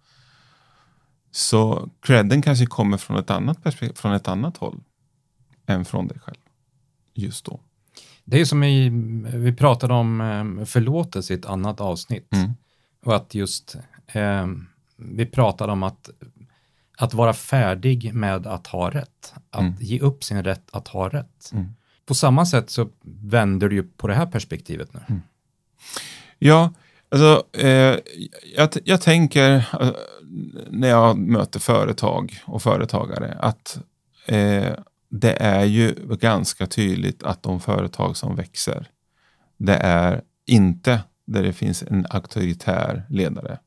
Så 1.31 1.91
credden 2.01 2.43
kanske 2.43 2.67
kommer 2.67 2.97
från 2.97 3.17
ett 3.17 3.31
annat 3.31 3.63
perspektiv, 3.63 3.95
från 3.95 4.13
ett 4.13 4.29
annat 4.29 4.57
håll 4.57 4.81
än 5.67 5.85
från 5.85 6.09
dig 6.09 6.19
själv 6.19 6.39
just 7.15 7.45
då. 7.45 7.61
Det 8.25 8.41
är 8.41 8.45
som 8.45 8.63
i, 8.63 8.89
vi 9.35 9.53
pratade 9.53 9.95
om 9.95 10.21
eh, 10.21 10.65
förlåtelse 10.65 11.35
i 11.35 11.37
ett 11.37 11.47
annat 11.47 11.81
avsnitt. 11.81 12.33
Mm. 12.33 12.51
Och 13.05 13.17
att 13.17 13.35
just, 13.35 13.77
eh, 14.07 14.47
vi 14.97 15.27
pratade 15.27 15.73
om 15.73 15.83
att, 15.83 16.11
att 16.97 17.15
vara 17.15 17.33
färdig 17.33 18.15
med 18.15 18.47
att 18.47 18.67
ha 18.67 18.91
rätt. 18.91 19.35
Att 19.51 19.61
mm. 19.61 19.75
ge 19.81 20.01
upp 20.01 20.25
sin 20.25 20.43
rätt 20.43 20.69
att 20.73 20.89
ha 20.89 21.09
rätt. 21.09 21.51
Mm. 21.53 21.67
På 22.07 22.15
samma 22.15 22.47
sätt 22.47 22.71
så 22.71 22.89
vänder 23.05 23.69
du 23.69 23.77
ju 23.77 23.83
på 23.83 24.09
det 24.09 24.15
här 24.15 24.27
perspektivet 24.27 24.95
nu. 24.95 25.01
Mm. 25.09 25.23
Ja, 26.39 26.73
alltså, 27.09 27.47
eh, 27.53 27.99
jag, 28.57 28.69
jag 28.85 29.01
tänker 29.01 29.55
eh, 29.81 29.91
när 30.71 30.89
jag 30.89 31.19
möter 31.19 31.61
företag 31.61 32.41
och 32.45 32.63
företagare 32.63 33.39
att 33.41 33.79
eh, 34.27 34.73
det 35.09 35.43
är 35.43 35.65
ju 35.65 35.95
ganska 36.21 36.67
tydligt 36.67 37.23
att 37.23 37.43
de 37.43 37.61
företag 37.61 38.17
som 38.17 38.37
växer, 38.37 38.89
det 39.57 39.77
är 39.77 40.23
inte 40.47 41.01
där 41.27 41.43
det 41.43 41.53
finns 41.53 41.83
en 41.83 42.07
auktoritär 42.11 43.07
ledare. 43.09 43.59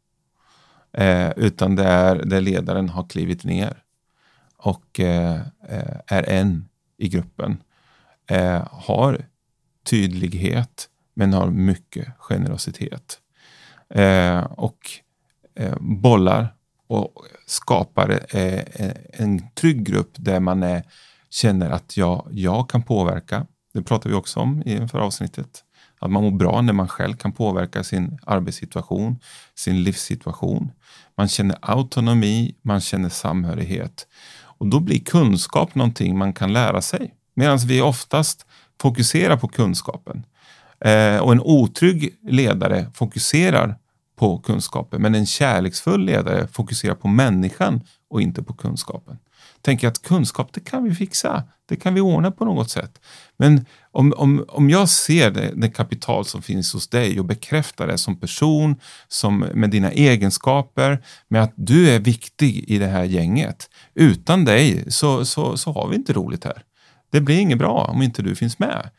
Eh, 0.93 1.29
utan 1.35 1.75
det 1.75 1.83
är 1.83 2.15
där 2.15 2.41
ledaren 2.41 2.89
har 2.89 3.07
klivit 3.07 3.43
ner 3.43 3.83
och 4.57 4.99
eh, 4.99 5.39
eh, 5.69 5.99
är 6.07 6.29
en 6.29 6.69
i 6.97 7.09
gruppen. 7.09 7.63
Eh, 8.29 8.67
har 8.71 9.25
tydlighet 9.85 10.89
men 11.13 11.33
har 11.33 11.49
mycket 11.49 12.07
generositet. 12.17 13.19
Eh, 13.89 14.39
och 14.39 14.79
eh, 15.55 15.75
bollar 15.79 16.55
och 16.87 17.25
skapar 17.45 18.09
eh, 18.09 18.59
eh 18.59 18.93
en 19.13 19.51
trygg 19.51 19.83
grupp 19.83 20.11
där 20.15 20.39
man 20.39 20.63
är 20.63 20.83
känner 21.29 21.69
att 21.69 21.97
jag, 21.97 22.27
jag 22.31 22.69
kan 22.69 22.83
påverka. 22.83 23.45
Det 23.73 23.83
pratar 23.83 24.09
vi 24.09 24.15
också 24.15 24.39
om 24.39 24.63
i 24.63 24.87
förra 24.87 25.03
avsnittet. 25.03 25.63
Att 25.99 26.11
man 26.11 26.23
mår 26.23 26.31
bra 26.31 26.61
när 26.61 26.73
man 26.73 26.87
själv 26.87 27.15
kan 27.15 27.31
påverka 27.31 27.83
sin 27.83 28.19
arbetssituation, 28.25 29.19
sin 29.55 29.83
livssituation. 29.83 30.71
Man 31.17 31.27
känner 31.27 31.57
autonomi, 31.61 32.55
man 32.61 32.81
känner 32.81 33.09
samhörighet. 33.09 34.07
Och 34.41 34.67
då 34.67 34.79
blir 34.79 34.99
kunskap 34.99 35.75
någonting 35.75 36.17
man 36.17 36.33
kan 36.33 36.53
lära 36.53 36.81
sig. 36.81 37.13
Medan 37.33 37.57
vi 37.57 37.81
oftast 37.81 38.45
fokuserar 38.81 39.37
på 39.37 39.47
kunskapen. 39.47 40.25
Eh, 40.79 41.17
och 41.17 41.31
en 41.31 41.41
otrygg 41.41 42.15
ledare 42.21 42.91
fokuserar 42.93 43.75
på 44.15 44.37
kunskapen. 44.37 45.01
Men 45.01 45.15
en 45.15 45.25
kärleksfull 45.25 46.05
ledare 46.05 46.47
fokuserar 46.47 46.95
på 46.95 47.07
människan 47.07 47.81
och 48.09 48.21
inte 48.21 48.43
på 48.43 48.53
kunskapen. 48.53 49.17
Tänker 49.61 49.87
att 49.87 50.01
kunskap, 50.01 50.53
det 50.53 50.59
kan 50.59 50.83
vi 50.83 50.95
fixa. 50.95 51.43
Det 51.69 51.75
kan 51.75 51.93
vi 51.93 52.01
ordna 52.01 52.31
på 52.31 52.45
något 52.45 52.69
sätt. 52.69 53.01
Men 53.37 53.65
om, 53.91 54.13
om, 54.17 54.45
om 54.47 54.69
jag 54.69 54.89
ser 54.89 55.31
det, 55.31 55.51
det 55.55 55.69
kapital 55.69 56.25
som 56.25 56.41
finns 56.41 56.73
hos 56.73 56.87
dig 56.87 57.19
och 57.19 57.25
bekräftar 57.25 57.87
det 57.87 57.97
som 57.97 58.19
person, 58.19 58.75
som, 59.07 59.39
med 59.39 59.69
dina 59.69 59.91
egenskaper, 59.91 61.03
med 61.27 61.43
att 61.43 61.53
du 61.55 61.89
är 61.89 61.99
viktig 61.99 62.63
i 62.67 62.77
det 62.77 62.87
här 62.87 63.03
gänget. 63.03 63.69
Utan 63.95 64.45
dig 64.45 64.91
så, 64.91 65.25
så, 65.25 65.57
så 65.57 65.71
har 65.71 65.87
vi 65.87 65.95
inte 65.95 66.13
roligt 66.13 66.43
här. 66.43 66.63
Det 67.11 67.21
blir 67.21 67.39
inget 67.39 67.57
bra 67.57 67.89
om 67.93 68.01
inte 68.01 68.21
du 68.21 68.35
finns 68.35 68.59
med. 68.59 68.89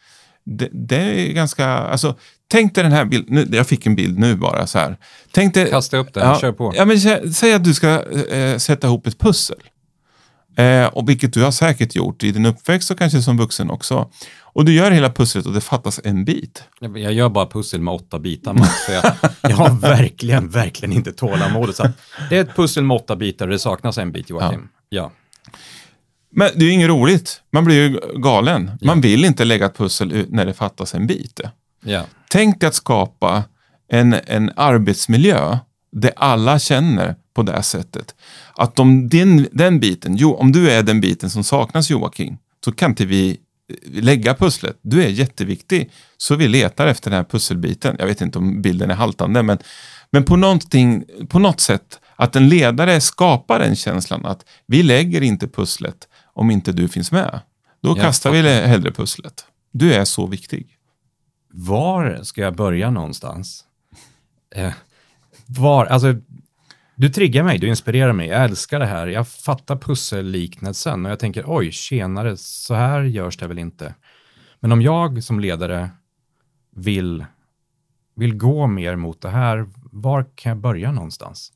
Det, 0.45 0.69
det 0.73 0.97
är 0.97 1.33
ganska, 1.33 1.67
alltså, 1.67 2.17
tänk 2.49 2.75
dig 2.75 2.85
den 2.85 2.93
här 2.93 3.05
bilden, 3.05 3.49
jag 3.53 3.67
fick 3.67 3.87
en 3.87 3.95
bild 3.95 4.19
nu 4.19 4.37
bara 4.37 4.67
så 4.67 4.79
här. 4.79 4.97
Tänk 5.33 5.55
dig, 5.55 5.71
Kasta 5.71 5.97
upp 5.97 6.15
den, 6.15 6.29
ja, 6.29 6.39
kör 6.41 6.53
på. 6.53 6.73
Ja, 6.77 6.85
men, 6.85 7.01
säg 7.33 7.55
att 7.55 7.65
du 7.65 7.75
ska 7.75 8.13
äh, 8.13 8.57
sätta 8.59 8.87
ihop 8.87 9.07
ett 9.07 9.19
pussel. 9.19 9.59
Eh, 10.57 10.87
och 10.87 11.09
vilket 11.09 11.33
du 11.33 11.43
har 11.43 11.51
säkert 11.51 11.95
gjort 11.95 12.23
i 12.23 12.33
din 12.33 12.47
uppväxt 12.47 12.91
och 12.91 12.99
kanske 12.99 13.23
som 13.23 13.37
vuxen 13.37 13.71
också. 13.71 14.11
Och 14.53 14.65
du 14.65 14.73
gör 14.73 14.91
hela 14.91 15.13
pusslet 15.13 15.47
och 15.47 15.53
det 15.53 15.61
fattas 15.61 16.01
en 16.05 16.25
bit. 16.25 16.65
Jag 16.81 17.13
gör 17.13 17.29
bara 17.29 17.47
pussel 17.47 17.81
med 17.81 17.95
åtta 17.95 18.19
bitar 18.19 18.55
max. 18.55 18.89
jag, 18.89 19.13
jag 19.43 19.57
har 19.57 19.71
verkligen, 19.81 20.49
verkligen 20.49 20.93
inte 20.93 21.13
tålamodet. 21.13 21.77
Så 21.77 21.89
det 22.31 22.37
är 22.37 22.41
ett 22.41 22.57
pussel 22.57 22.85
med 22.85 22.95
åtta 22.95 23.17
bitar 23.17 23.47
och 23.47 23.53
det 23.53 23.59
saknas 23.59 23.99
en 23.99 24.13
bit, 24.13 24.31
Joakim. 24.31 24.69
Ja. 24.89 25.03
ja. 25.03 25.13
Men 26.33 26.51
det 26.55 26.65
är 26.65 26.67
ju 26.67 26.73
inget 26.73 26.89
roligt. 26.89 27.43
Man 27.53 27.65
blir 27.65 27.89
ju 27.89 28.01
galen. 28.17 28.65
Man 28.65 28.99
ja. 28.99 29.03
vill 29.03 29.25
inte 29.25 29.45
lägga 29.45 29.67
ett 29.67 29.77
pussel 29.77 30.27
när 30.29 30.47
det 30.47 30.55
fattas 30.55 30.95
en 30.95 31.07
bit. 31.07 31.41
Ja. 31.85 32.05
Tänk 32.29 32.65
att 32.65 32.75
skapa 32.75 33.43
en, 33.89 34.17
en 34.27 34.53
arbetsmiljö 34.57 35.59
där 35.93 36.13
alla 36.17 36.59
känner 36.59 37.17
på 37.41 37.53
det 37.53 37.63
sättet. 37.63 38.15
Att 38.57 38.79
om 38.79 39.09
din, 39.09 39.49
den 39.53 39.81
biten, 39.81 40.17
jo, 40.17 40.35
om 40.35 40.53
du 40.53 40.71
är 40.71 40.83
den 40.83 41.01
biten 41.01 41.31
som 41.31 41.45
saknas 41.45 41.91
Joakim, 41.91 42.37
så 42.65 42.73
kan 42.73 42.91
inte 42.91 43.07
vi 43.07 43.31
eh, 43.31 44.03
lägga 44.03 44.35
pusslet. 44.35 44.79
Du 44.83 45.05
är 45.05 45.09
jätteviktig. 45.09 45.91
Så 46.17 46.37
vi 46.37 46.49
letar 46.49 46.87
efter 46.87 47.11
den 47.11 47.17
här 47.17 47.25
pusselbiten. 47.25 47.97
Jag 47.99 48.07
vet 48.07 48.21
inte 48.21 48.39
om 48.39 48.63
bilden 48.63 48.91
är 48.91 48.95
haltande, 48.95 49.43
men, 49.43 49.59
men 50.11 50.25
på, 50.25 50.59
på 51.29 51.39
något 51.39 51.61
sätt 51.61 52.01
att 52.17 52.37
en 52.37 52.49
ledare 52.49 53.01
skapar 53.01 53.59
den 53.59 53.77
känslan 53.77 54.27
att 54.27 54.45
vi 54.67 54.83
lägger 54.83 55.23
inte 55.23 55.49
pusslet 55.49 56.09
om 56.35 56.51
inte 56.51 56.73
du 56.73 56.89
finns 56.89 57.13
med. 57.13 57.41
Då 57.83 57.89
jag 57.89 57.97
kastar 57.97 58.31
vi 58.31 58.43
hellre 58.43 58.93
pusslet. 58.93 59.45
Du 59.73 59.95
är 59.95 60.05
så 60.05 60.27
viktig. 60.27 60.67
Var 61.53 62.21
ska 62.23 62.41
jag 62.41 62.57
börja 62.57 62.91
någonstans? 62.91 63.65
Eh, 64.55 64.73
var, 65.59 65.87
alltså 65.87 66.15
du 67.01 67.09
triggar 67.09 67.43
mig, 67.43 67.59
du 67.59 67.69
inspirerar 67.69 68.13
mig, 68.13 68.29
jag 68.29 68.45
älskar 68.45 68.79
det 68.79 68.87
här. 68.87 69.07
Jag 69.07 69.29
fattar 69.29 69.77
pusselliknelsen 69.77 71.07
och 71.07 71.13
jag 71.13 71.19
tänker 71.19 71.45
oj, 71.47 71.73
tjenare, 71.73 72.37
så 72.37 72.75
här 72.75 73.03
görs 73.03 73.37
det 73.37 73.47
väl 73.47 73.59
inte. 73.59 73.95
Men 74.61 74.73
om 74.73 74.83
jag 74.83 75.25
som 75.25 75.41
ledare 75.41 75.91
vill, 76.77 77.25
vill 78.17 78.37
gå 78.37 78.67
mer 78.67 78.97
mot 78.97 79.21
det 79.21 79.29
här, 79.29 79.67
var 79.93 80.27
kan 80.35 80.51
jag 80.51 80.59
börja 80.59 80.93
någonstans? 80.93 81.53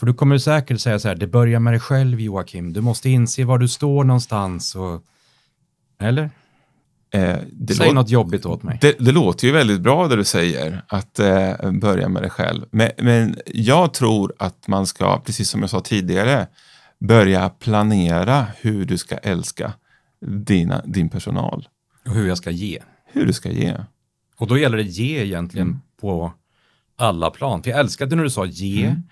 För 0.00 0.06
du 0.06 0.14
kommer 0.14 0.38
säkert 0.38 0.80
säga 0.80 0.98
så 0.98 1.08
här, 1.08 1.14
det 1.14 1.26
börjar 1.26 1.60
med 1.60 1.72
dig 1.72 1.80
själv 1.80 2.20
Joakim, 2.20 2.72
du 2.72 2.80
måste 2.80 3.10
inse 3.10 3.44
var 3.44 3.58
du 3.58 3.68
står 3.68 4.04
någonstans. 4.04 4.74
Och... 4.74 5.04
Eller? 6.00 6.30
Eh, 7.14 7.36
Säg 7.76 7.92
något 7.92 8.10
jobbigt 8.10 8.46
åt 8.46 8.62
mig. 8.62 8.78
Det, 8.80 8.96
det, 8.98 9.12
låter 9.12 9.46
ju 9.46 9.52
väldigt 9.52 9.80
bra 9.80 10.08
det 10.08 10.16
du 10.16 10.24
säger, 10.24 10.82
att 10.88 11.18
eh, 11.18 11.72
börja 11.72 12.08
med 12.08 12.22
dig 12.22 12.30
själv. 12.30 12.64
Men, 12.70 12.90
men, 12.98 13.36
jag 13.46 13.94
tror 13.94 14.32
att 14.38 14.68
man 14.68 14.86
ska, 14.86 15.20
precis 15.20 15.48
som 15.48 15.60
jag 15.60 15.70
sa 15.70 15.80
tidigare, 15.80 16.46
börja 17.00 17.48
planera 17.48 18.46
hur 18.60 18.84
du 18.84 18.98
ska 18.98 19.16
älska 19.16 19.72
dina, 20.26 20.82
din 20.86 21.08
personal. 21.08 21.68
Och 22.06 22.14
hur 22.14 22.28
jag 22.28 22.38
ska 22.38 22.50
ge. 22.50 22.82
Hur 23.12 23.26
du 23.26 23.32
ska 23.32 23.50
ge. 23.50 23.74
Och 24.36 24.46
då 24.46 24.58
gäller 24.58 24.76
det 24.76 24.82
ge 24.82 25.24
egentligen 25.24 25.68
mm. 25.68 25.80
på 26.00 26.32
alla 26.96 27.30
plan. 27.30 27.62
För 27.62 27.70
jag 27.70 27.80
älskade 27.80 28.16
när 28.16 28.22
du 28.22 28.30
sa 28.30 28.44
ge. 28.44 28.84
Mm. 28.84 29.02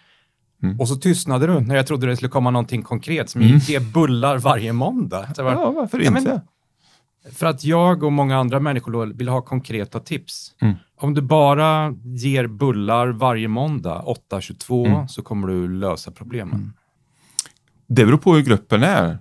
Mm. 0.62 0.80
Och 0.80 0.88
så 0.88 0.96
tystnade 0.96 1.46
du 1.46 1.60
när 1.60 1.76
jag 1.76 1.86
trodde 1.86 2.06
det 2.06 2.16
skulle 2.16 2.30
komma 2.30 2.50
någonting 2.50 2.82
konkret 2.82 3.30
som 3.30 3.42
mm. 3.42 3.58
ge 3.58 3.80
bullar 3.80 4.38
varje 4.38 4.72
måndag. 4.72 5.28
Bara, 5.36 5.52
ja, 5.52 5.70
varför 5.70 5.98
inte? 5.98 6.20
Men, 6.20 6.40
för 7.30 7.46
att 7.46 7.64
jag 7.64 8.02
och 8.02 8.12
många 8.12 8.38
andra 8.38 8.60
människor 8.60 9.06
vill 9.06 9.28
ha 9.28 9.42
konkreta 9.42 10.00
tips. 10.00 10.54
Mm. 10.60 10.74
Om 10.96 11.14
du 11.14 11.22
bara 11.22 11.94
ger 12.04 12.46
bullar 12.46 13.08
varje 13.08 13.48
måndag 13.48 14.04
8.22 14.30 14.86
mm. 14.86 15.08
så 15.08 15.22
kommer 15.22 15.48
du 15.48 15.68
lösa 15.68 16.10
problemen. 16.10 16.54
Mm. 16.54 16.72
Det 17.86 18.06
beror 18.06 18.18
på 18.18 18.34
hur 18.34 18.42
gruppen 18.42 18.82
är. 18.82 19.18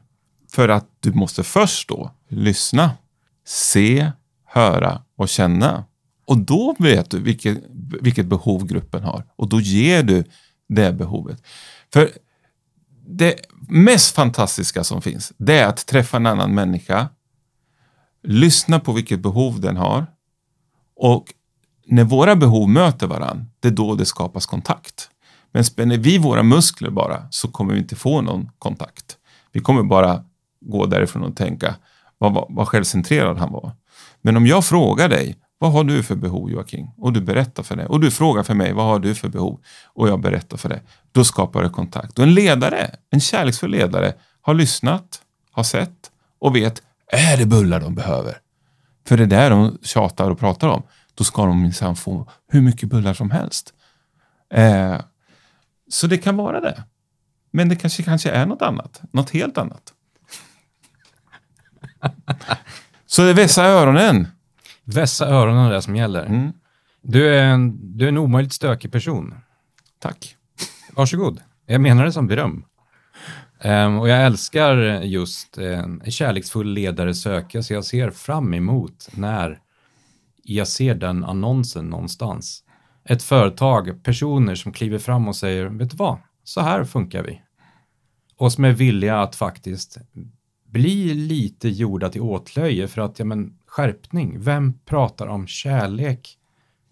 För 0.52 0.70
att 0.70 0.88
du 1.00 1.14
måste 1.14 1.44
först 1.44 1.90
då 1.90 2.12
lyssna, 2.28 2.92
se, 3.46 4.12
höra 4.46 5.02
och 5.18 5.30
känna. 5.30 5.84
Och 6.26 6.38
då 6.38 6.76
vet 6.80 7.12
du 7.12 7.20
vilket, 7.20 7.64
vilket 8.02 8.26
behov 8.26 8.66
gruppen 8.66 9.04
har 9.04 9.24
och 9.36 9.50
då 9.50 9.60
ger 9.62 10.04
du 10.04 10.24
det 10.70 10.94
behovet. 10.94 11.44
För 11.94 12.10
det 13.08 13.36
mest 13.70 14.16
fantastiska 14.16 14.84
som 14.84 15.02
finns, 15.02 15.34
det 15.38 15.60
är 15.60 15.68
att 15.68 15.86
träffa 15.86 16.18
en 16.18 16.26
annan 16.26 16.56
människa 16.56 17.10
lyssna 18.24 18.80
på 18.80 18.94
vilket 18.94 19.20
behov 19.20 19.62
den 19.62 19.78
har 19.78 20.06
och 20.96 21.34
när 21.86 22.04
våra 22.04 22.36
behov 22.36 22.70
möter 22.70 23.08
varandra, 23.08 23.46
det 23.60 23.68
är 23.68 23.72
då 23.72 23.96
det 23.96 24.06
skapas 24.06 24.46
kontakt. 24.46 25.10
Men 25.52 25.66
spänner 25.66 25.98
vi 25.98 26.18
våra 26.18 26.44
muskler 26.44 26.90
bara 26.90 27.28
så 27.32 27.48
kommer 27.48 27.74
vi 27.74 27.80
inte 27.80 27.96
få 27.96 28.22
någon 28.22 28.50
kontakt. 28.60 29.18
Vi 29.52 29.60
kommer 29.60 29.84
bara 29.84 30.24
gå 30.62 30.86
därifrån 30.86 31.24
och 31.24 31.36
tänka 31.36 31.76
vad, 32.18 32.34
vad, 32.34 32.46
vad 32.50 32.68
självcentrerad 32.68 33.38
han 33.38 33.52
var. 33.52 33.72
Men 34.22 34.38
om 34.38 34.48
jag 34.48 34.66
frågar 34.66 35.10
dig, 35.10 35.38
vad 35.58 35.72
har 35.72 35.84
du 35.84 36.04
för 36.04 36.16
behov 36.16 36.52
Joakim? 36.52 36.88
Och 36.98 37.14
du 37.14 37.22
berättar 37.22 37.64
för 37.64 37.76
det. 37.76 37.86
Och 37.86 38.00
du 38.00 38.12
frågar 38.12 38.44
för 38.44 38.54
mig, 38.54 38.74
vad 38.74 38.86
har 38.86 39.00
du 39.00 39.16
för 39.16 39.30
behov? 39.30 39.60
Och 39.86 40.10
jag 40.10 40.22
berättar 40.22 40.58
för 40.58 40.70
det. 40.70 40.82
Då 41.12 41.24
skapar 41.24 41.64
det 41.64 41.70
kontakt. 41.70 42.20
Och 42.20 42.24
en 42.24 42.34
ledare, 42.34 42.96
en 43.10 43.20
kärleksfull 43.20 43.72
ledare, 43.72 44.14
har 44.42 44.54
lyssnat, 44.54 45.22
har 45.52 45.64
sett 45.64 46.12
och 46.40 46.56
vet, 46.56 46.82
är 47.12 47.38
det 47.38 47.46
bullar 47.46 47.80
de 47.80 47.96
behöver? 47.96 48.38
För 49.08 49.18
det 49.18 49.24
är 49.24 49.28
där 49.28 49.50
de 49.50 49.78
tjatar 49.82 50.30
och 50.30 50.40
pratar 50.40 50.68
om. 50.68 50.84
Då 51.14 51.24
ska 51.24 51.46
de 51.46 51.62
minsann 51.62 51.96
få 51.96 52.30
hur 52.48 52.62
mycket 52.62 52.90
bullar 52.90 53.14
som 53.14 53.32
helst. 53.32 53.74
Eh, 54.54 55.02
så 55.90 56.08
det 56.08 56.18
kan 56.18 56.38
vara 56.38 56.62
det. 56.62 56.84
Men 57.52 57.70
det 57.70 57.76
kanske, 57.76 58.04
kanske 58.04 58.32
är 58.32 58.46
något 58.46 58.62
annat. 58.62 59.02
Något 59.12 59.30
helt 59.30 59.58
annat. 59.58 59.94
Så 63.06 63.22
det 63.22 63.34
vässa 63.34 63.66
öronen. 63.66 64.28
Vässa 64.84 65.28
öronen 65.28 65.66
är 65.66 65.72
det 65.72 65.82
som 65.82 65.96
gäller. 65.96 66.26
Mm. 66.26 66.52
Du, 67.02 67.36
är 67.36 67.44
en, 67.44 67.98
du 67.98 68.06
är 68.06 68.10
en 68.10 68.18
omöjligt 68.18 68.54
stökig 68.54 68.92
person. 68.92 69.36
Tack. 70.00 70.36
Varsågod. 70.92 71.42
Jag 71.66 71.82
menar 71.82 72.06
det 72.06 72.12
som 72.12 72.28
beröm. 72.28 72.66
Um, 73.64 74.00
och 74.00 74.10
jag 74.10 74.26
älskar 74.26 74.78
just 75.02 75.58
um, 75.58 76.02
en 76.06 76.12
kärleksfull 76.12 76.74
ledare 76.74 77.14
söka, 77.14 77.64
så 77.64 77.74
jag 77.74 77.86
ser 77.86 78.12
fram 78.12 78.54
emot 78.54 79.10
när 79.14 79.60
jag 80.44 80.68
ser 80.68 80.96
den 80.96 81.24
annonsen 81.24 81.86
någonstans. 81.86 82.64
Ett 83.04 83.24
företag, 83.24 84.04
personer 84.04 84.56
som 84.56 84.72
kliver 84.72 84.98
fram 84.98 85.28
och 85.28 85.36
säger, 85.36 85.66
vet 85.66 85.90
du 85.90 85.98
vad, 85.98 86.18
så 86.44 86.62
här 86.62 86.84
funkar 86.84 87.24
vi. 87.24 87.42
Och 88.38 88.54
som 88.54 88.66
är 88.66 88.72
villiga 88.72 89.22
att 89.22 89.36
faktiskt 89.36 89.98
bli 90.66 91.14
lite 91.14 91.70
gjorda 91.70 92.10
till 92.10 92.22
åtlöje 92.22 92.88
för 92.88 93.02
att, 93.02 93.20
ja 93.20 93.26
men 93.26 93.58
skärpning, 93.66 94.40
vem 94.40 94.74
pratar 94.86 95.28
om 95.28 95.48
kärlek? 95.48 96.38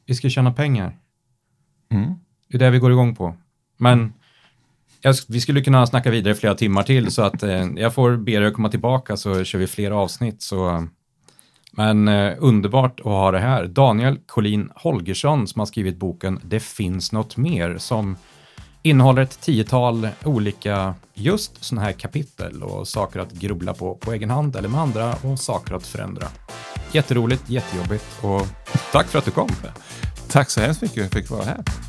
Vi 0.06 0.16
ska 0.16 0.30
tjäna 0.30 0.54
pengar. 0.54 1.00
Mm. 1.92 2.14
Det 2.48 2.58
är 2.58 2.60
det 2.60 2.70
vi 2.70 2.80
går 2.80 2.92
igång 2.92 3.16
på. 3.16 3.36
Men 3.78 4.14
jag, 5.02 5.16
vi 5.28 5.42
skulle 5.42 5.62
kunna 5.62 5.88
snacka 5.88 6.12
vidare 6.12 6.36
flera 6.36 6.56
timmar 6.56 6.84
till 6.84 7.12
så 7.12 7.22
att 7.22 7.44
eh, 7.44 7.68
jag 7.76 7.94
får 7.94 8.18
be 8.18 8.32
er 8.32 8.52
komma 8.52 8.70
tillbaka 8.70 9.18
så 9.18 9.44
kör 9.44 9.60
vi 9.60 9.68
fler 9.68 9.92
avsnitt. 9.92 10.42
Så, 10.42 10.88
men 11.72 12.08
eh, 12.08 12.34
underbart 12.40 13.00
att 13.00 13.06
ha 13.06 13.32
det 13.32 13.40
här. 13.40 13.66
Daniel 13.68 14.20
Collin 14.26 14.70
Holgersson 14.76 15.48
som 15.48 15.60
har 15.60 15.66
skrivit 15.66 15.98
boken 15.98 16.40
Det 16.44 16.60
finns 16.60 17.12
något 17.12 17.38
mer 17.38 17.78
som 17.78 18.18
innehåller 18.82 19.22
ett 19.22 19.42
tiotal 19.42 20.08
olika 20.24 20.96
just 21.14 21.64
sådana 21.64 21.86
här 21.86 21.94
kapitel 21.94 22.64
och 22.64 22.88
saker 22.88 23.20
att 23.20 23.32
grubbla 23.32 23.74
på 23.74 23.96
på 23.96 24.14
egen 24.14 24.30
hand 24.30 24.56
eller 24.56 24.70
med 24.70 24.82
andra 24.82 25.16
och 25.24 25.40
saker 25.40 25.74
att 25.74 25.88
förändra. 25.88 26.28
Jätteroligt, 26.92 27.50
jättejobbigt 27.50 28.24
och 28.24 28.48
tack 28.92 29.08
för 29.08 29.20
att 29.20 29.26
du 29.26 29.32
kom. 29.32 29.50
Tack 30.30 30.50
så 30.50 30.62
hemskt 30.62 30.82
mycket 30.82 30.96
för 30.96 31.06
att 31.06 31.14
jag 31.14 31.22
fick 31.22 31.32
vara 31.32 31.44
här. 31.44 31.89